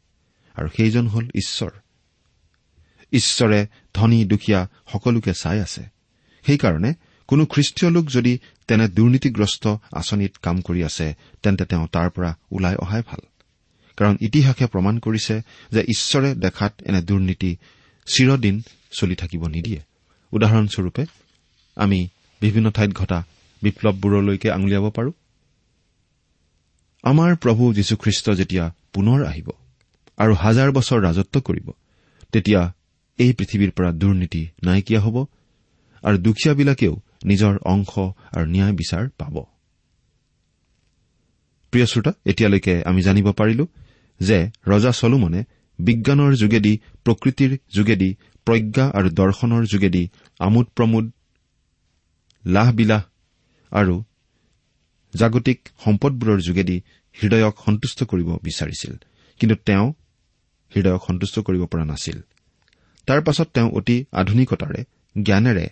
আৰু 0.55 0.69
সেইজন 0.77 1.07
হ'ল 1.07 1.29
ঈশ্বৰ। 1.35 1.71
ঈশ্বৰে 3.13 3.67
ধনী 3.95 4.25
দুখীয়া 4.25 4.69
সকলোকে 4.93 5.35
চাই 5.35 5.61
আছে। 5.61 6.00
সেইকাৰণে 6.47 6.91
কোনো 7.29 7.43
খ্ৰীষ্টীয় 7.47 7.91
লোক 7.91 8.05
যদি 8.07 8.33
তেনে 8.69 8.87
দুৰ্নীতিগ্ৰস্ত 8.89 9.65
আঁচনিত 9.93 10.33
কাম 10.43 10.57
কৰি 10.61 10.81
আছে 10.85 11.07
তেন্তে 11.43 11.65
তেওঁ 11.65 11.87
তাৰ 11.87 12.09
পৰা 12.11 12.31
ওলাই 12.53 12.77
অহাই 12.77 13.03
ভাল। 13.09 13.21
কাৰণ 13.99 14.15
ইতিহাসে 14.21 14.67
প্ৰমাণ 14.67 14.95
কৰিছে 14.99 15.35
যে 15.73 15.81
ঈশ্বৰে 15.95 16.31
দেখাত 16.35 16.73
এনে 16.87 17.01
দুৰ্নীতি 17.03 17.51
চিৰদিন 18.07 18.63
চলি 18.93 19.15
থাকিব 19.15 19.43
নিদিয়ে। 19.47 19.81
উদাহৰণস্বৰূপে 20.33 21.03
আমি 21.77 22.09
বিভিন্ন 22.41 22.71
ঠাইত 22.71 22.91
ঘটা 22.91 23.19
বিপ্লৱবোৰলৈকে 23.63 24.49
আঙুলিয়াব 24.51 24.87
পাৰো। 24.91 25.11
আমাৰ 27.05 27.31
প্ৰভু 27.37 27.63
যীশুখ্ৰীষ্ট 27.75 28.27
যেতিয়া 28.31 28.65
পুনৰ 28.93 29.21
আহিব 29.25 29.49
আৰু 30.19 30.33
হাজাৰ 30.35 30.69
বছৰ 30.73 30.99
ৰাজত্ব 31.01 31.35
কৰিব 31.41 31.67
তেতিয়া 32.33 32.61
এই 33.19 33.33
পৃথিৱীৰ 33.33 33.71
পৰা 33.71 33.91
দুৰ্নীতি 33.93 34.43
নাইকিয়া 34.65 35.01
হ'ব। 35.01 35.17
আৰু 36.03 36.17
দুখীয়াবিলাকেও 36.19 36.95
নিজৰ 37.25 37.59
অংশ 37.65 37.93
আৰু 38.37 38.47
ন্যায় 38.47 38.73
বিচাৰ 38.73 39.05
পাব। 39.19 39.37
প্ৰিয় 41.73 41.87
শ্ৰোতা 41.87 42.13
এতিয়ালৈকে 42.25 42.75
আমি 42.85 43.03
জানিব 43.03 43.33
পাৰিলো 43.33 43.67
যে 44.21 44.51
ৰজা 44.67 44.93
চলোমনে 44.93 45.45
বিজ্ঞানৰ 45.79 46.33
যোগেদি 46.35 46.81
প্ৰকৃতিৰ 47.05 47.59
যোগেদি 47.75 48.17
প্ৰজ্ঞা 48.47 48.85
আৰু 48.95 49.09
দৰ্শনৰ 49.11 49.65
যোগেদি 49.65 50.09
আমোদ 50.39 50.67
প্ৰমোদ 50.77 51.13
লাহবিলাহ 52.47 53.03
আৰু 53.73 53.95
জাগতিক 55.15 55.69
সম্পদবোৰৰ 55.85 56.41
যোগেদি 56.41 56.83
হৃদয়ক 57.13 57.55
সন্তুষ্ট 57.67 58.05
কৰিব 58.05 58.29
বিচাৰিছিল। 58.43 58.93
কিন্তু 59.39 59.57
তেওঁ 59.67 59.93
হৃদয়ক 60.77 61.03
সন্তুষ্ট 61.07 61.37
কৰিব 61.39 61.63
পৰা 61.67 61.85
নাছিল। 61.85 62.19
তাৰ 63.07 63.21
পাছত 63.23 63.49
তেওঁ 63.55 63.71
অতি 63.71 64.05
আধুনিকতাৰে 64.13 64.85
জ্ঞানেৰে 65.23 65.67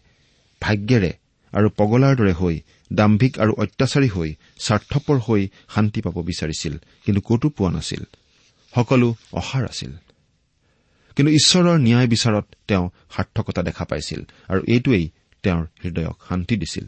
ভাগ্যেৰে 0.62 1.12
আৰু 1.52 1.70
পগলাৰ 1.76 2.16
দৰে 2.16 2.32
হৈ 2.32 2.60
দাম্ভিক 2.92 3.38
আৰু 3.38 3.52
অত্যাচাৰী 3.52 4.08
হৈ 4.08 4.34
স্বাৰ্থপৰ 4.58 5.18
হৈ 5.18 5.48
শান্তি 5.74 6.00
পাব 6.00 6.22
বিচাৰিছিল 6.22 6.78
কিন্তু 7.04 7.20
কতো 7.20 7.48
পোৱা 7.48 7.70
নাছিল। 7.70 8.04
সকলো 8.74 9.14
অসাৰ 9.32 9.64
আছিল। 9.64 9.92
কিন্তু 11.16 11.32
ঈশ্বৰৰ 11.32 11.78
ন্যায় 11.78 12.06
বিচাৰত 12.06 12.44
তেওঁ 12.68 12.90
সাৰ্থকতা 13.10 13.62
দেখা 13.62 13.84
পাইছিল 13.84 14.24
আৰু 14.48 14.60
এইটোৱেই 14.68 15.08
তেওঁৰ 15.42 15.66
হৃদয়ক 15.84 16.18
শান্তি 16.28 16.56
দিছিল। 16.56 16.86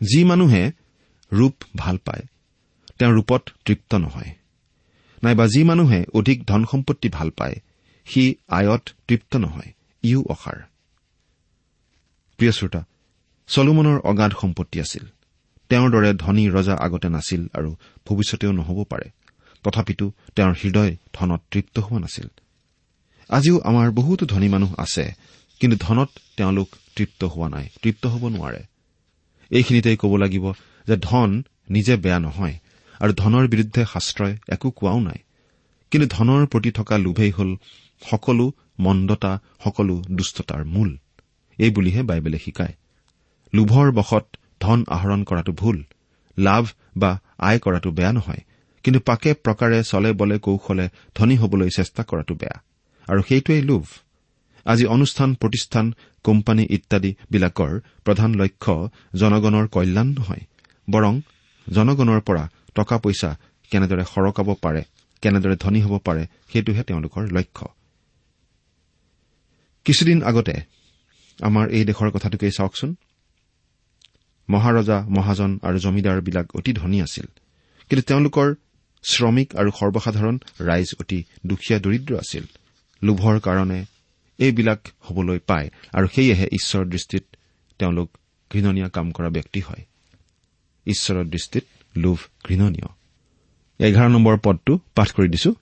যি 0.00 0.24
মানুহে 0.24 0.72
ৰূপ 1.32 1.54
ভাল 1.76 1.96
পায় 1.96 2.26
তেওঁ 2.98 3.12
ৰূপত 3.12 3.48
তৃপ্ত 3.64 3.94
নহয়। 3.94 4.34
নাইবা 5.22 5.46
যি 5.46 5.64
মানুহে 5.64 6.04
অধিক 6.14 6.46
ধন 6.46 6.64
সম্পত্তি 6.64 7.08
ভাল 7.08 7.30
পায় 7.30 7.54
সি 8.08 8.36
আয়ত 8.48 8.84
তৃপ্ত 9.08 9.36
নহয়। 9.36 9.72
ইও 10.02 10.20
অসাৰ। 10.22 10.58
প্ৰিয় 12.38 12.52
শ্ৰোতা 12.52 12.84
চলোমনৰ 13.48 13.98
অগাধ 14.00 14.32
সম্পত্তি 14.40 14.80
আছিল। 14.80 15.04
তেওঁৰ 15.68 15.90
দৰে 15.90 16.10
ধনী 16.14 16.44
ৰজা 16.48 16.74
আগতে 16.80 17.08
নাছিল 17.08 17.42
আৰু 17.54 17.70
ভৱিষ্যতেও 18.06 18.52
নহব 18.52 18.84
পাৰে। 18.84 19.10
তথাপিতো 19.64 20.12
তেওঁৰ 20.36 20.54
হৃদয় 20.64 20.96
ধনত 21.12 21.40
তৃপ্ত 21.50 21.78
হোৱা 21.78 21.98
নাছিল। 22.00 22.28
আজিও 23.30 23.60
আমাৰ 23.60 23.90
বহুতো 23.90 24.26
ধনী 24.26 24.48
মানুহ 24.48 24.74
আছে 24.78 25.12
কিন্তু 25.60 25.76
ধনত 25.80 26.08
তেওঁলোক 26.36 26.68
তৃপ্ত 26.96 27.24
হোৱা 27.24 27.48
নাই 27.48 27.68
তৃপ্ত 27.82 28.06
হ'ব 28.06 28.28
নোৱাৰে। 28.28 28.62
এইখিনিতেই 29.50 29.96
ক'ব 29.96 30.16
লাগিব 30.16 30.52
যে 30.86 30.96
ধন 30.96 31.42
নিজে 31.70 31.96
বেয়া 31.96 32.18
নহয় 32.18 32.54
আৰু 33.00 33.12
ধনৰ 33.12 33.48
বিৰুদ্ধে 33.48 33.84
শাস্ত্ৰই 33.92 34.36
একো 34.48 34.70
কোৱাও 34.70 35.00
নাই। 35.00 35.18
কিন্তু 35.92 36.06
ধনৰ 36.16 36.42
প্ৰতি 36.52 36.70
থকা 36.70 36.94
লোভেই 36.98 37.30
হ'ল 37.30 37.50
সকলো 38.02 38.46
মন্দতা 38.78 39.32
সকলো 39.64 39.94
দুষ্টতাৰ 40.16 40.62
মূল। 40.64 40.90
এই 41.58 41.70
বুলিহে 41.70 42.02
বাইবেলে 42.02 42.38
শিকায়। 42.38 42.74
লোভৰ 43.52 43.88
বশত 43.92 44.26
ধন 44.60 44.78
আহৰণ 44.96 45.20
কৰাটো 45.24 45.52
ভুল 45.52 45.76
লাভ 46.38 46.64
বা 46.96 47.10
আয় 47.38 47.58
কৰাটো 47.58 47.90
বেয়া 47.90 48.12
নহয় 48.12 48.42
কিন্তু 48.84 49.00
পাকে 49.00 49.30
প্ৰকাৰে 49.44 49.78
চলে 49.82 50.10
বলে 50.12 50.36
কৌশলে 50.38 50.86
ধনী 51.14 51.36
হবলৈ 51.36 51.70
চেষ্টা 51.76 52.02
কৰাটো 52.10 52.34
বেয়া। 52.34 52.56
আৰু 53.08 53.20
সেইটোৱেই 53.28 53.62
লোভ। 53.62 53.84
আজি 54.66 54.84
অনুষ্ঠান 54.86 55.30
প্ৰতিষ্ঠান 55.34 55.86
কোম্পানী 56.24 56.64
ইত্যাদিবিলাকৰ 56.76 57.72
প্ৰধান 58.04 58.30
লক্ষ্য 58.34 58.74
জনগণৰ 59.14 59.66
কল্যাণ 59.74 60.08
নহয় 60.08 60.44
বৰং 60.88 61.14
জনগণৰ 61.66 62.20
পৰা 62.20 62.44
টকা 62.74 62.96
পইচা 62.98 63.30
কেনেদৰে 63.70 64.04
সৰকাব 64.14 64.48
পাৰে 64.64 64.82
কেনেদৰে 65.22 65.56
ধনী 65.56 65.80
হ'ব 65.82 65.98
পাৰে 65.98 66.26
সেইটোহে 66.52 66.82
তেওঁলোকৰ 66.82 67.22
লক্ষ্য। 67.32 67.66
কিছুদিন 69.84 70.22
আগতে 70.22 70.54
আমাৰ 71.38 71.68
এই 71.68 71.84
দেশৰ 71.84 72.10
কথাটোকেই 72.10 72.50
চাওকচোন। 72.50 72.96
মহাৰজা 74.50 75.06
মহাজন 75.08 75.58
আৰু 75.62 75.78
জমিদাৰবিলাক 75.78 76.56
অতি 76.56 76.72
ধনী 76.72 77.02
আছিল। 77.02 77.26
কিন্তু 77.88 78.02
তেওঁলোকৰ 78.02 78.54
শ্ৰমিক 79.02 79.56
আৰু 79.56 79.70
সৰ্বসাধাৰণ 79.70 80.38
ৰাইজ 80.60 80.88
অতি 81.00 81.24
দুখীয়া 81.46 81.78
দৰিদ্ৰ 81.78 82.16
আছিল। 82.16 82.44
লোভৰ 83.02 83.40
কাৰণে 83.40 83.84
এইবিলাক 84.38 84.80
হবলৈ 85.00 85.38
পায় 85.38 85.70
আৰু 85.92 86.06
সেয়েহে 86.08 86.46
ঈশ্বৰৰ 86.52 86.86
দৃষ্টিত 86.86 87.24
তেওঁলোক 87.78 88.08
ঘৃণনীয় 88.50 88.88
কাম 88.88 89.12
কৰা 89.12 89.28
ব্যক্তি 89.28 89.60
হয়। 89.60 89.84
ঈশ্বৰৰ 90.86 91.24
দৃষ্টিত 91.24 91.64
লোভ 91.96 92.18
ঘৃণনীয়। 92.44 92.88
এঘাৰ 93.80 94.08
নম্বৰ 94.08 94.36
পদটো 94.38 94.72
পাঠ 94.94 95.08
কৰি 95.12 95.28
দিছো। 95.28 95.54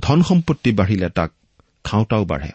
ধন 0.00 0.22
সম্পত্তি 0.22 0.72
বাঢ়িলে 0.72 1.08
তাক 1.08 1.30
খাওঁতাও 1.84 2.24
বাঢ়ে। 2.24 2.52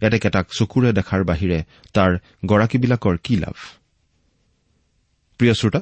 এতেকে 0.00 0.28
তাক 0.30 0.46
চকুৰে 0.50 0.92
দেখাৰ 0.92 1.24
বাহিৰে 1.24 1.58
তাৰ 1.92 2.10
গৰাকীবিলাকৰ 2.46 3.16
কি 3.24 3.36
লাভ? 3.36 3.56
প্ৰিয় 5.38 5.54
শ্ৰোতা 5.54 5.80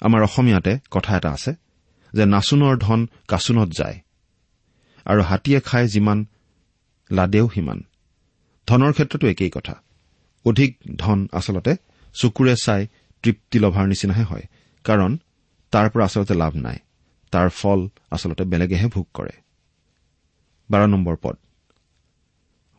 আমাৰ 0.00 0.22
অসমীয়াতে 0.22 0.78
কথা 0.90 1.16
এটা 1.16 1.30
আছে 1.30 1.52
যে 2.12 2.24
নাচোনৰ 2.26 2.74
ধন 2.76 3.00
কাচোনত 3.28 3.68
যায় 3.78 3.98
আৰু 5.06 5.22
হাতীয়ে 5.22 5.60
খাই 5.60 5.88
যিমান 5.88 6.18
লাডেও 7.10 7.46
সিমান। 7.54 7.78
ধনৰ 8.66 8.92
ক্ষেত্ৰতো 8.92 9.26
একেই 9.28 9.50
কথা। 9.50 9.74
অধিক 10.44 10.70
ধন 10.96 11.28
আচলতে 11.32 11.72
চকুৰে 12.14 12.54
চাই 12.56 12.86
তৃপ্তি 13.22 13.58
লভাৰ 13.58 13.86
নিচিনাহে 13.86 14.24
হয় 14.24 14.44
কাৰণ 14.84 15.18
তাৰ 15.72 15.86
পৰা 15.90 16.04
আচলতে 16.04 16.34
লাভ 16.34 16.56
নাই। 16.56 16.78
তাৰ 17.36 17.50
ফল 17.50 17.88
আচলতে 18.10 18.44
বেলেগেহে 18.44 18.86
ভোগ 18.86 19.06
কৰে। 19.14 19.30
বাৰ 20.70 20.88
নম্বৰ 20.88 21.16
পদ। 21.22 21.36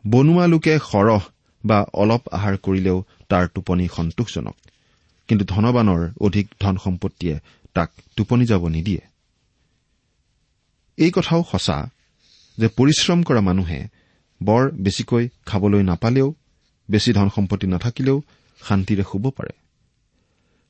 বনোৱা 0.06 0.46
লোকে 0.46 0.78
সৰহ 0.78 1.22
বা 1.64 1.86
অলপ 1.94 2.28
আহাৰ 2.28 2.56
কৰিলেও 2.56 3.04
তাৰ 3.28 3.48
টোপনি 3.48 3.88
সন্তোষজনক। 3.96 4.56
কিন্তু 5.28 5.44
ধনবানৰ 5.44 6.08
অধিক 6.20 6.46
ধন 6.60 6.76
সম্পত্তিয়ে 6.76 7.38
তাক 7.74 7.90
টোপনি 8.16 8.44
যাব 8.44 8.68
নিদিয়ে। 8.68 9.00
এই 10.96 11.10
কথাও 11.10 11.44
সঁচা 11.52 11.90
যে 12.58 12.68
পৰিশ্ৰম 12.68 13.22
কৰা 13.22 13.40
মানুহে 13.40 13.88
বৰ 14.42 14.70
বেছিকৈ 14.70 15.28
খাবলৈ 15.46 15.82
নাপালেও 15.82 16.34
বেছি 16.90 17.12
ধন 17.12 17.28
সম্পত্তি 17.34 17.66
নাথাকিলেও 17.66 18.22
শান্তিৰে 18.62 19.02
শুব 19.12 19.30
পাৰে। 19.30 19.52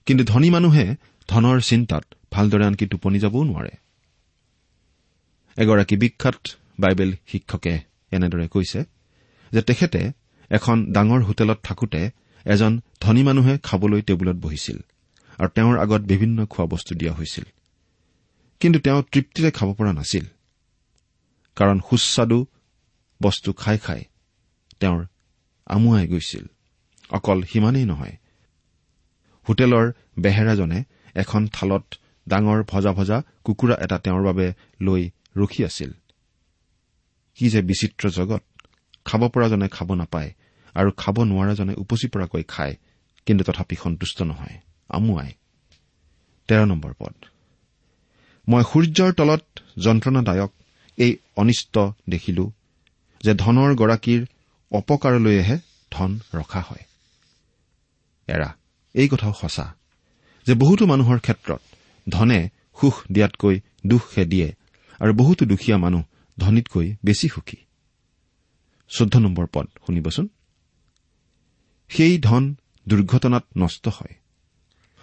কিন্তু 0.07 0.25
ধনী 0.25 0.51
মানুহে 0.51 0.97
ধনৰ 1.29 1.61
চিন্তাত 1.61 2.05
ভালদৰে 2.33 2.65
আনকি 2.65 2.87
টোপনি 2.87 3.19
যাবও 3.19 3.45
নোৱাৰে। 3.45 3.71
এগৰাকী 5.57 5.97
বিখ্যাত 5.97 6.49
বাইবেল 6.81 7.13
শিক্ষকে 7.27 7.81
এনেদৰে 8.11 8.49
কৈছে 8.49 8.85
যে 9.53 9.63
তেখেতে 9.63 10.13
এখন 10.51 10.93
ডাঙৰ 10.93 11.23
হোটেলত 11.23 11.59
থাকোতে 11.63 12.11
এজন 12.45 12.81
ধনী 13.01 13.23
মানুহে 13.23 13.59
খাবলৈ 13.63 14.03
টেবুলত 14.03 14.37
বহিছিল 14.37 14.79
আৰু 15.39 15.49
তেওঁৰ 15.49 15.79
আগত 15.79 16.01
বিভিন্ন 16.01 16.47
খোৱা 16.47 16.67
বস্তু 16.67 16.95
দিয়া 16.95 17.13
হৈছিল। 17.13 17.45
কিন্তু 18.61 18.79
তেওঁ 18.81 19.03
তৃপ্তিৰে 19.13 19.51
খাব 19.51 19.75
পৰা 19.75 19.93
নাছিল। 19.93 20.25
কাৰণ 21.57 21.81
সুস্বাদু 21.91 22.47
বস্তু 23.23 23.53
খাই 23.53 23.79
খাই 23.79 24.05
তেওঁৰ 24.81 25.07
আমুৱাই 25.67 26.07
গৈছিল। 26.07 26.47
অকল 27.11 27.43
সিমানেই 27.43 27.85
নহয় 27.85 28.17
হোটেলৰ 29.49 29.93
বেহেৰাজনে 30.19 30.85
এখন 31.15 31.47
থালত 31.47 31.95
ডাঙৰ 32.29 32.61
ভজা 32.69 32.93
ভজা 32.93 33.19
কুকুৰা 33.45 33.75
এটা 33.81 33.97
তেওঁৰ 33.99 34.23
বাবে 34.23 34.47
লৈ 34.81 35.03
ৰখি 35.37 35.61
আছিল। 35.65 35.91
কি 37.39 37.47
যে 37.51 37.61
বিচিত্ৰ 37.63 38.05
জগত 38.09 38.43
খাব 39.05 39.23
পৰাজনে 39.29 39.69
খাব 39.69 39.89
নাপায় 39.95 40.31
আৰু 40.75 40.91
খাব 40.97 41.17
নোৱাৰাজনে 41.25 41.75
উপচি 41.75 42.07
পৰাকৈ 42.09 42.43
খায় 42.49 42.75
কিন্তু 43.27 43.43
তথাপি 43.45 43.77
সন্তুষ্ট 43.77 44.19
নহয়। 44.23 44.57
আমুৱাই। 44.89 45.31
তেৰ 46.49 46.63
নম্বৰ 46.67 46.93
পদ। 46.99 47.15
মই 48.49 48.63
সূৰ্যৰ 48.73 49.11
তলত 49.13 49.45
যন্ত্ৰণাদায়ক 49.79 50.53
এই 50.99 51.13
অনিষ্ট 51.37 51.75
দেখিলো 52.09 52.45
যে 53.21 53.33
ধনৰ 53.35 53.71
গৰাকীৰ 53.75 54.23
অপকাৰলৈহে 54.73 55.57
ধন 55.93 56.11
ৰখা 56.35 56.61
হয়। 56.61 56.85
এৰা 58.29 58.49
এই 58.95 59.09
কথাও 59.09 59.33
সঁচা 59.41 59.67
যে 60.47 60.55
বহুতো 60.55 60.87
মানুহৰ 60.87 61.19
ক্ষেত্ৰত 61.19 61.63
ধনে 62.09 62.41
সুখ 62.81 62.95
দিয়াতকৈ 63.13 63.57
দুখহে 63.87 64.25
দিয়ে 64.25 64.49
আৰু 65.01 65.13
বহুতো 65.15 65.43
দুখীয়া 65.45 65.77
মানুহ 65.79 66.03
ধনীতকৈ 66.39 66.87
বেছি 67.05 67.27
সুখী। 67.29 67.59
চৈধ্য 68.91 69.19
নম্বৰ 69.19 69.47
পদ 69.53 69.67
শুনিবচোন। 69.87 70.27
সেই 71.91 72.15
ধন 72.19 72.43
দুৰ্ঘটনাত 72.87 73.45
নষ্ট 73.57 73.85
হয় 73.89 74.15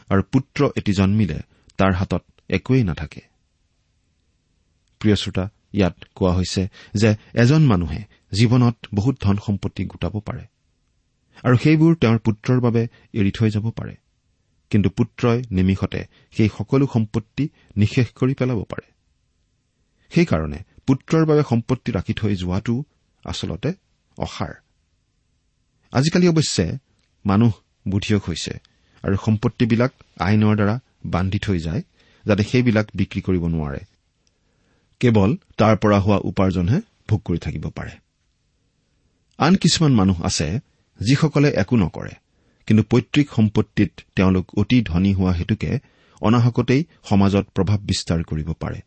আৰু 0.09 0.21
পুত্ৰ 0.31 0.59
এটি 0.75 0.91
জন্মিলে 0.93 1.37
তাৰ 1.77 1.91
হাতত 1.93 2.23
একোৱেই 2.49 2.83
নাথাকে। 2.83 3.21
প্ৰিয় 5.01 5.15
শ্ৰোতা 5.15 5.45
ইয়াত 5.73 5.95
কোৱা 6.15 6.31
হৈছে 6.33 6.63
যে 6.93 7.09
এজন 7.33 7.61
মানুহে 7.65 8.01
জীৱনত 8.31 8.75
বহুত 8.93 9.15
ধন 9.21 9.35
সম্পত্তি 9.45 9.83
গোটাব 9.85 10.15
পাৰে 10.19 10.45
আৰু 11.43 11.55
সেইবোৰ 11.57 11.91
তেওঁৰ 11.95 12.17
পুত্ৰৰ 12.17 12.59
বাবে 12.59 12.81
এৰি 13.13 13.31
থৈ 13.31 13.49
যাব 13.49 13.65
পাৰে। 13.71 13.93
কিন্তু 14.75 14.89
পুত্ৰই 14.89 15.43
নিমিষতে 15.51 16.01
সেই 16.31 16.49
সকলো 16.57 16.85
সম্পত্তি 16.93 17.43
নিশেষ 17.77 18.07
কৰি 18.15 18.33
পেলাব 18.33 18.59
পাৰে। 18.69 18.87
সেইকাৰণে 20.11 20.59
পুত্ৰৰ 20.87 21.23
বাবে 21.25 21.43
সম্পত্তি 21.49 21.91
ৰাখি 21.91 22.13
থৈ 22.13 22.35
যোৱাটো 22.35 22.75
আচলতে 23.25 23.69
অসাৰ। 24.17 24.53
আজিকালি 25.93 26.27
অৱশ্যে 26.27 26.65
মানুহ 27.25 27.51
বুদ্ধিয়ক 27.87 28.23
হৈছে 28.27 28.53
আৰু 29.03 29.15
সম্পত্তিবিলাক 29.25 29.91
আইনৰ 30.19 30.55
দ্বাৰা 30.55 30.75
বান্ধি 31.05 31.39
থৈ 31.39 31.59
যায় 31.59 31.81
যাতে 32.25 32.43
সেইবিলাক 32.43 32.87
বিক্ৰী 32.95 33.21
কৰিব 33.21 33.43
নোৱাৰে। 33.47 33.81
কেৱল 34.99 35.31
তাৰ 35.57 35.75
পৰা 35.77 35.97
হোৱা 35.99 36.17
উপাৰ্জনহে 36.23 36.79
ভোগ 37.09 37.21
কৰি 37.25 37.37
থাকিব 37.37 37.65
পাৰে। 37.69 37.93
আন 39.37 39.55
কিছুমান 39.55 39.93
মানুহ 39.93 40.17
আছে 40.23 40.59
যিসকলে 40.99 41.49
একো 41.49 41.75
নকৰে। 41.75 42.13
কিন্তু 42.67 42.83
পৈতৃক 42.83 43.27
সম্পত্তিত 43.35 43.91
তেওঁলোক 44.15 44.45
অতি 44.57 44.81
ধনী 44.81 45.13
হোৱা 45.13 45.31
হেতুকে 45.31 45.79
অনাহকতেই 46.21 46.81
সমাজত 47.09 47.45
প্ৰভাৱ 47.55 47.79
বিস্তাৰ 47.79 48.23
কৰিব 48.23 48.49
পাৰে। 48.59 48.81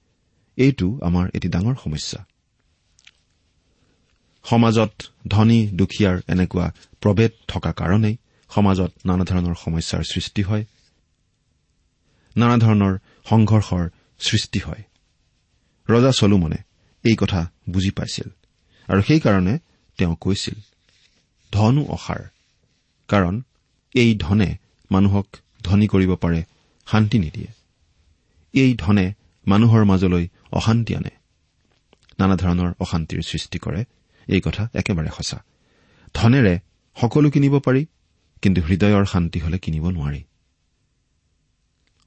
এইটো 0.56 0.98
আমাৰ 1.02 1.30
এটি 1.34 1.48
ডাঙৰ 1.48 1.74
সমস্যা। 1.84 2.24
সমাজত 4.44 4.92
ধনী 5.28 5.60
দুখীয়াৰ 5.74 6.16
এনেকুৱা 6.28 6.66
প্ৰভেদ 7.00 7.32
থকা 7.48 7.72
কাৰণেই 7.72 8.16
সমাজত 8.50 8.92
নানা 9.04 9.24
ধৰণৰ 9.24 9.54
সমস্যাৰ 9.64 10.02
সৃষ্টি 10.02 10.42
হয়। 10.42 10.64
নানা 12.36 12.56
ধৰণৰ 12.56 12.98
সংঘৰ্ষৰ 13.24 13.84
সৃষ্টি 14.18 14.58
হয়। 14.58 14.82
ৰজা 15.88 16.12
চলোমনে 16.12 16.56
এই 17.04 17.16
কথা 17.16 17.50
বুজি 17.70 17.90
পাইছিল 17.90 18.28
আৰু 18.88 19.02
সেইকাৰণে 19.02 19.58
তেওঁ 19.98 20.14
কৈছিল 20.20 20.56
ধনো 21.52 21.82
অসাৰ। 21.84 22.22
কাৰণ 23.08 23.42
এই 23.94 24.14
ধনে 24.18 24.56
মানুহক 24.90 25.26
ধনী 25.62 25.86
কৰিব 25.86 26.14
পাৰে 26.14 26.44
শান্তি 26.86 27.18
নিদিয়ে। 27.18 27.48
এই 28.52 28.74
ধনে 28.78 29.14
মানুহৰ 29.46 29.84
মাজলৈ 29.84 30.28
অশান্তি 30.52 30.94
আনে। 30.94 31.10
নানা 32.18 32.36
ধৰণৰ 32.36 32.72
অশান্তিৰ 32.80 33.22
সৃষ্টি 33.22 33.58
কৰে। 33.58 33.84
এই 34.28 34.40
কথা 34.40 34.68
একেবাৰে 34.74 35.10
সঁচা। 35.16 35.44
ধনেৰে 36.14 36.58
সকলো 36.96 37.30
কিনিব 37.30 37.58
পাৰি 37.58 37.86
কিন্তু 38.42 38.60
হৃদয়ৰ 38.62 39.04
শান্তি 39.04 39.38
হলে 39.40 39.58
কিনিব 39.58 39.88
নোৱাৰি। 39.88 40.22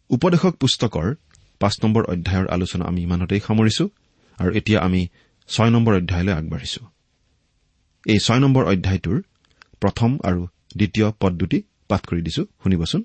উপদেশক 0.10 0.56
পুস্তকৰ 0.56 1.16
পাঁচ 1.60 1.74
নম্বৰ 1.84 2.04
অধ্যায়ৰ 2.04 2.48
আলোচনা 2.48 2.86
আমি 2.86 3.02
ইমানতেই 3.02 3.40
সামৰিছো 3.40 3.90
আৰু 4.40 4.52
এতিয়া 4.56 4.80
আমি 4.80 5.08
ছয় 5.48 5.70
নম্বৰ 5.70 5.94
অধ্যায়লৈ 5.96 6.34
আগবাঢ়িছো। 6.34 6.86
এই 8.06 8.20
ছয় 8.20 8.40
নম্বৰ 8.40 8.66
অধ্যায়টোৰ 8.66 9.22
প্ৰথম 9.80 10.20
আৰু 10.24 10.48
দ্বিতীয় 10.78 11.12
পদ 11.20 11.34
দুটি 11.34 11.64
পাঠ 11.92 12.02
কৰি 12.08 12.22
দিছো 12.22 12.44
শুনিবচোন। 12.64 13.02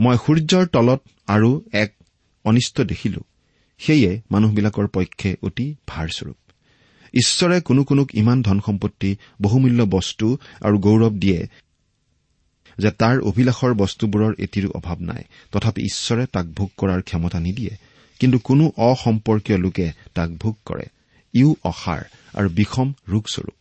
মই 0.00 0.16
সূৰ্যৰ 0.26 0.66
তলত 0.66 1.00
আৰু 1.26 1.50
এক 1.72 1.90
অনিষ্ট 2.44 2.80
দেখিলো। 2.80 3.20
সেয়ে 3.78 4.10
মানুহবিলাকৰ 4.30 4.86
পক্ষে 4.86 5.30
অতি 5.42 5.66
ভাৰস্বৰূপ। 5.86 6.36
ঈশ্বৰে 7.14 7.60
কোনো 7.60 7.84
কোনোক 7.84 8.14
ইমান 8.14 8.42
ধন 8.42 8.58
সম্পত্তি 8.66 9.10
বহুমূল্য 9.42 9.82
বস্তু 9.90 10.38
আৰু 10.60 10.76
গৌৰৱ 10.78 11.10
দিয়ে 11.10 11.40
যে 12.78 12.90
তাৰ 12.90 13.16
অভিলাষৰ 13.20 13.72
বস্তুবোৰৰ 13.74 14.32
এটিৰো 14.38 14.70
অভাৱ 14.70 14.98
নাই। 15.00 15.22
তথাপি 15.52 15.82
ঈশ্বৰে 15.82 16.26
তাক 16.26 16.46
ভোগ 16.46 16.70
কৰাৰ 16.76 17.00
ক্ষমতা 17.02 17.40
নিদিয়ে। 17.40 17.74
কিন্তু 18.18 18.38
কোনো 18.38 18.72
অসম্পৰ্কীয় 18.76 19.58
লোকে 19.58 19.92
তাক 20.14 20.30
ভোগ 20.30 20.56
কৰে। 20.64 20.86
ইও 21.34 21.50
অসাৰ 21.64 22.02
আৰু 22.34 22.48
বিষম 22.48 22.88
ৰোগস্বৰূপ। 23.08 23.56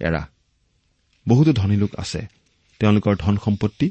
এৰা 0.00 0.22
বহুতো 1.28 1.52
ধনী 1.52 1.76
লোক 1.76 1.90
আছে। 1.96 2.20
তেওঁলোকৰ 2.80 3.14
ধন 3.18 3.36
সম্পত্তি 3.44 3.90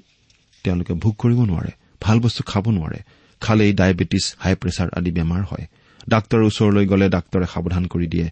তেওঁলোকে 0.64 0.94
ভোগ 0.94 1.16
কৰিব 1.18 1.40
নোৱাৰে 1.44 1.72
ভাল 2.02 2.20
বস্তু 2.20 2.44
খাব 2.44 2.66
নোৱাৰে। 2.70 3.00
খালেই 3.42 3.74
ডায়েবেটিছ 3.74 4.36
হাই 4.40 4.56
প্ৰেছাৰ 4.56 4.90
আদি 4.98 5.12
বেমাৰ 5.12 5.42
হয়। 5.44 5.66
ডাক্তৰৰ 6.10 6.44
ওচৰলৈ 6.44 6.86
গ'লে 6.86 7.10
ডাক্তৰে 7.10 7.46
সাৱধান 7.54 7.86
কৰি 7.86 8.08
দিয়ে 8.08 8.28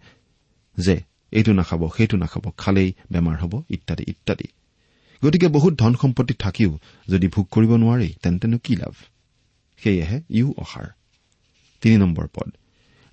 যে 0.78 0.96
এইটো 1.32 1.54
নাখাব 1.54 1.90
সেইটো 1.98 2.18
নাখাব 2.18 2.46
খালেই 2.58 2.94
বেমাৰ 3.12 3.38
হ'ব 3.38 3.54
ইত্যাদি 3.70 4.04
ইত্যাদি। 4.08 4.48
গতিকে 5.26 5.48
বহুত 5.48 5.74
ধন 5.74 5.94
সম্পত্তি 6.02 6.34
থাকিও 6.34 6.80
যদি 7.10 7.28
ভোগ 7.28 7.46
কৰিব 7.52 7.72
নোৱাৰি 7.76 8.10
তেন্তেনো 8.24 8.58
কি 8.58 8.76
লাভ? 8.76 8.94
সেয়েহে 9.84 10.22
ইও 10.30 10.54
অসাৰ। 10.58 10.88
তিনি 11.82 11.98
নম্বৰ 11.98 12.28
পদ। 12.28 12.50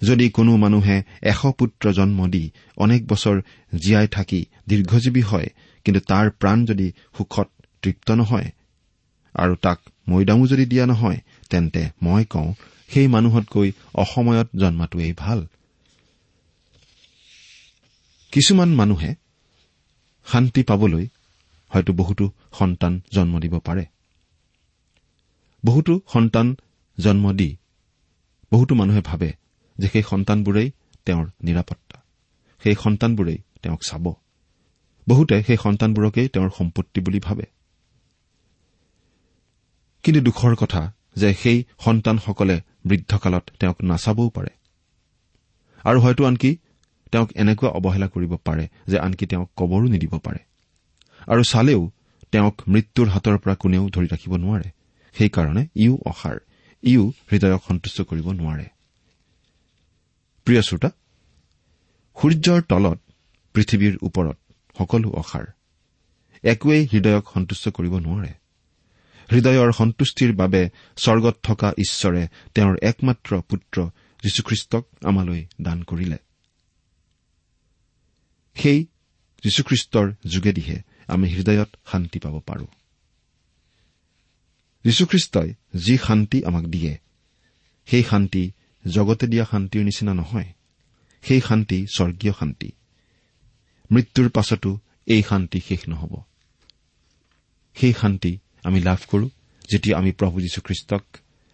যদি 0.03 0.31
কোনো 0.31 0.57
মানুহে 0.57 1.03
এশ 1.23 1.41
পুত্ৰ 1.59 1.93
জন্ম 1.93 2.29
দি 2.29 2.51
অনেক 2.77 3.07
বছৰ 3.07 3.43
জীয়াই 3.75 4.09
থাকি 4.09 4.45
দীৰ্ঘজীৱী 4.69 5.23
হয় 5.23 5.49
কিন্তু 5.85 6.01
তাৰ 6.01 6.31
প্ৰাণ 6.31 6.67
যদি 6.67 6.93
সুখত 7.17 7.49
তৃপ্ত 7.83 8.11
নহয় 8.11 8.51
আৰু 9.35 9.55
তাক 9.57 9.79
মৈদামো 10.09 10.47
যদি 10.47 10.67
দিয়া 10.67 10.87
নহয় 10.87 11.19
তেন্তে 11.51 11.91
মই 12.03 12.25
কওঁ 12.25 12.55
সেই 12.89 13.07
মানুহতকৈ 13.07 13.73
অসময়ত 13.95 14.49
জন্মাটোৱেই 14.57 15.13
ভাল। 15.17 15.47
কিছুমান 18.33 18.75
মানুহে 18.75 19.15
শান্তি 20.27 20.63
পাবলৈ 20.63 21.07
হয়তো 21.69 21.93
বহুতো 21.93 22.31
সন্তান 22.59 23.01
জন্ম 23.13 23.39
দিব 23.39 23.59
পাৰে। 23.59 23.85
বহুতো 25.65 26.01
সন্তান 26.13 26.57
জন্ম 26.99 27.33
দি 27.33 27.57
বহুতো 28.53 28.75
মানুহে 28.75 29.01
ভাবে 29.01 29.33
যে 29.79 29.89
সেই 29.89 30.03
সন্তানবোৰেই 30.03 30.71
তেওঁৰ 31.07 31.27
নিৰাপত্তা 31.43 32.03
সেই 32.63 32.75
সন্তানবোৰেই 32.75 33.39
তেওঁক 33.63 33.81
চাব। 33.83 34.22
বহুতে 35.09 35.43
সেই 35.43 35.57
সন্তানবোৰকেই 35.57 36.29
তেওঁৰ 36.29 36.51
সম্পত্তি 36.59 37.01
বুলি 37.01 37.21
ভাবে। 37.21 37.45
কিন্তু 40.03 40.21
দুখৰ 40.21 40.55
কথা 40.55 40.93
যে 41.17 41.35
সেই 41.35 41.65
সন্তানসকলে 41.85 42.61
বৃদ্ধকালত 42.87 43.51
তেওঁক 43.61 43.79
নাচাবও 43.83 44.31
পাৰে। 44.31 44.53
আৰু 45.85 46.01
হয়তো 46.01 46.25
আনকি 46.25 46.57
তেওঁক 47.13 47.33
এনেকুৱা 47.33 47.71
অৱহেলা 47.71 48.09
কৰিব 48.09 48.37
পাৰে 48.37 48.69
যে 48.87 48.99
আনকি 48.99 49.27
তেওঁক 49.27 49.51
কবৰো 49.57 49.87
নিদিব 49.89 50.19
পাৰে। 50.19 50.39
আৰু 51.27 51.43
চালেও 51.43 51.91
তেওঁক 52.33 52.63
মৃত্যুৰ 52.69 53.09
হাতৰ 53.09 53.39
পৰা 53.39 53.55
কোনেও 53.55 53.89
ধৰি 53.89 54.07
ৰাখিব 54.07 54.37
নোৱাৰে। 54.37 54.69
সেইকাৰণে 55.15 55.67
ইও 55.77 55.99
অসাৰ 56.07 56.37
ইও 56.83 57.13
হৃদয়ক 57.33 57.63
সন্তুষ্ট 57.69 58.03
কৰিব 58.03 58.27
নোৱাৰে। 58.31 58.67
প্ৰিয় 60.45 60.63
শ্ৰোতা 60.63 60.91
সূৰ্যৰ 62.17 62.61
তলত 62.63 62.99
পৃথিৱীৰ 63.55 63.99
ওপৰত 64.03 64.37
সকলো 64.79 65.11
অসাৰ। 65.11 65.45
একোৱেই 66.43 66.89
হৃদয়ক 66.93 67.31
সন্তুষ্ট 67.35 67.69
কৰিব 67.69 67.99
নোৱাৰে। 67.99 68.33
হৃদয়ৰ 69.33 69.73
সন্তুষ্টিৰ 69.73 70.35
বাবে 70.35 70.71
স্বৰ্গত 70.97 71.39
থকা 71.43 71.73
ঈশ্বৰে 71.79 72.29
তেওঁৰ 72.55 72.77
একমাত্ৰ 72.83 73.41
পুত্ৰ 73.41 73.91
যীশুখ্ৰীষ্টক 74.23 74.87
আমালৈ 75.05 75.47
দান 75.63 75.83
কৰিলে। 75.83 76.17
সেই 78.55 78.87
যীশুখ্ৰীষ্টৰ 79.45 80.15
যোগেদিহে 80.27 80.83
আমি 81.07 81.29
হৃদয়ত 81.29 81.77
শান্তি 81.93 82.19
পাব 82.19 82.41
পাৰো। 82.41 82.67
যীশুখ্ৰীষ্টই 84.85 85.55
যি 85.77 85.99
শান্তি 85.99 86.45
আমাক 86.45 86.65
দিয়ে 86.65 86.99
সেই 87.87 88.05
শান্তি 88.05 88.53
জগতে 88.89 89.27
দিয়া 89.27 89.45
শান্তিৰ 89.51 89.85
নিচিনা 89.85 90.15
নহয়। 90.15 90.53
সেই 91.23 91.41
শান্তি 91.41 91.87
স্বৰ্গীয় 91.97 92.33
শান্তি। 92.33 92.73
মৃত্যুৰ 93.93 94.29
পাছতো 94.29 94.79
এই 95.07 95.23
শান্তি 95.23 95.61
শেষ 95.61 95.89
নহ'ব। 95.89 96.23
সেই 97.75 97.93
শান্তি 97.93 98.39
আমি 98.65 98.81
লাভ 98.81 98.99
কৰো 99.09 99.29
যেতিয়া 99.71 99.99
আমি 99.99 100.13
প্ৰভু 100.13 100.41
যীশুখ্ৰীষ্টক 100.41 101.05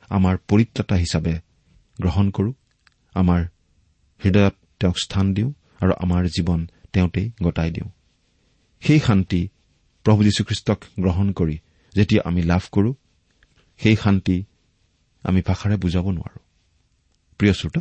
আমাৰ 0.09 0.37
পৰিত্ৰাতা 0.49 0.97
হিচাপে 0.97 1.35
গ্ৰহণ 2.01 2.31
কৰো 2.31 2.53
আমাৰ 3.15 3.45
হৃদয়ত 4.25 4.55
তেওঁক 4.81 4.99
স্থান 4.99 5.35
দিওঁ 5.35 5.53
আৰু 5.81 5.93
আমাৰ 5.99 6.25
জীৱন 6.27 6.67
তেওঁতেই 6.93 7.31
গতাই 7.43 7.71
দিওঁ। 7.71 7.91
সেই 8.81 9.01
শান্তি 9.01 9.49
প্ৰভু 10.05 10.25
যীশুখ্ৰীষ্টক 10.25 10.85
গ্ৰহণ 11.01 11.33
কৰি 11.33 11.59
যেতিয়া 11.95 12.23
আমি 12.25 12.43
লাভ 12.43 12.61
কৰো 12.73 12.95
সেই 13.79 13.97
শান্তি 13.97 14.45
আমি 15.23 15.43
ভাষাৰে 15.47 15.77
বুজাব 15.77 16.11
নোৱাৰো। 16.11 16.41
প্ৰিয় 17.39 17.53
শ্ৰোতা 17.53 17.81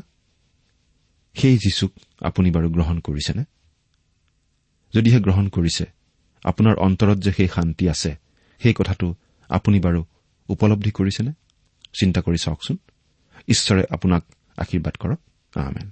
সেই 1.34 1.58
যীশুক 1.58 1.92
আপুনি 2.20 2.52
বাৰু 2.52 2.70
গ্ৰহণ 2.70 3.00
কৰিছেনে? 3.00 3.44
যদিহে 4.94 5.20
গ্ৰহণ 5.20 5.48
কৰিছে 5.48 5.86
আপোনাৰ 6.44 6.76
অন্তৰত 6.76 7.18
যে 7.18 7.32
সেই 7.32 7.48
শান্তি 7.48 7.90
আছে 7.90 8.16
সেই 8.64 8.74
কথাটো 8.74 9.16
আপুনি 9.50 9.80
বাৰু 9.80 10.04
উপলব্ধি 10.50 10.92
কৰিছেনে? 10.92 11.32
চিন্তা 12.00 12.22
কৰি 12.22 12.38
চাওকচোন। 12.38 12.78
ঈশ্বৰে 13.48 13.84
আপোনাক 13.90 14.24
আশীৰ্বাদ 14.58 14.96
কৰক। 14.96 15.20
আমেন। 15.58 15.92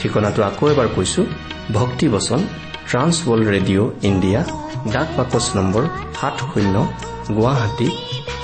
ঠিকনাটো 0.00 0.40
আকৌ 0.50 0.64
এবাৰ 0.72 0.88
কৈছো। 0.96 1.20
ভক্তিবচন 1.78 2.40
ট্ৰান্স 2.88 3.14
ৱৰ্ল্ড 3.28 3.46
ৰেডিঅ' 3.54 3.88
ইণ্ডিয়া 4.10 4.40
ডাক 4.94 5.08
বাকচ 5.18 5.46
নম্বৰ 5.58 5.84
সাত 6.18 6.36
শূন্য 6.50 6.74
গুৱাহাটী 7.36 7.88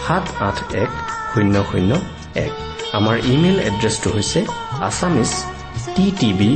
সাত 0.05 0.25
আঠ 0.49 0.57
এক 0.83 0.91
শূন্য 1.33 1.55
শূন্য 1.71 1.91
এক। 2.47 2.53
আমাৰ 2.99 3.17
ইমেইল 3.33 3.59
এড্ৰেছটো 3.69 4.09
হৈছে 4.17 4.41
Assamese 4.89 5.31
T 5.95 6.07
TV 6.21 6.51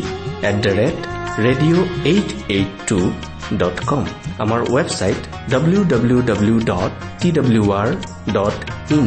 at 0.49 0.57
the 0.65 0.73
rate 0.81 0.99
radio' 1.47 1.83
eight 2.11 2.29
eight 2.57 2.71
two 2.89 2.99
dot 3.61 3.77
com. 3.91 4.05
আমাৰ 4.45 4.61
website 4.75 5.21
W 5.53 5.81
W 5.93 6.19
W 6.31 6.57
dot 6.71 6.93
T 7.21 7.29
W 7.37 7.65
R 7.81 7.89
dot 8.37 8.59
in. 8.97 9.07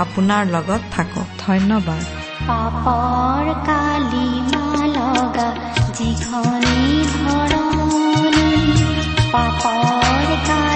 আপোনাৰ 0.00 0.42
লগত 0.46 0.82
থাকক। 0.92 1.28
ধন্যবাদ। 1.46 2.04
পাপৰ 2.48 3.44
কালিমা 3.66 4.64
লগা 4.96 5.48
যিখনি 5.98 6.76
ধৰণী 7.12 8.48
পাপৰ 9.32 10.26
কালি 10.48 10.69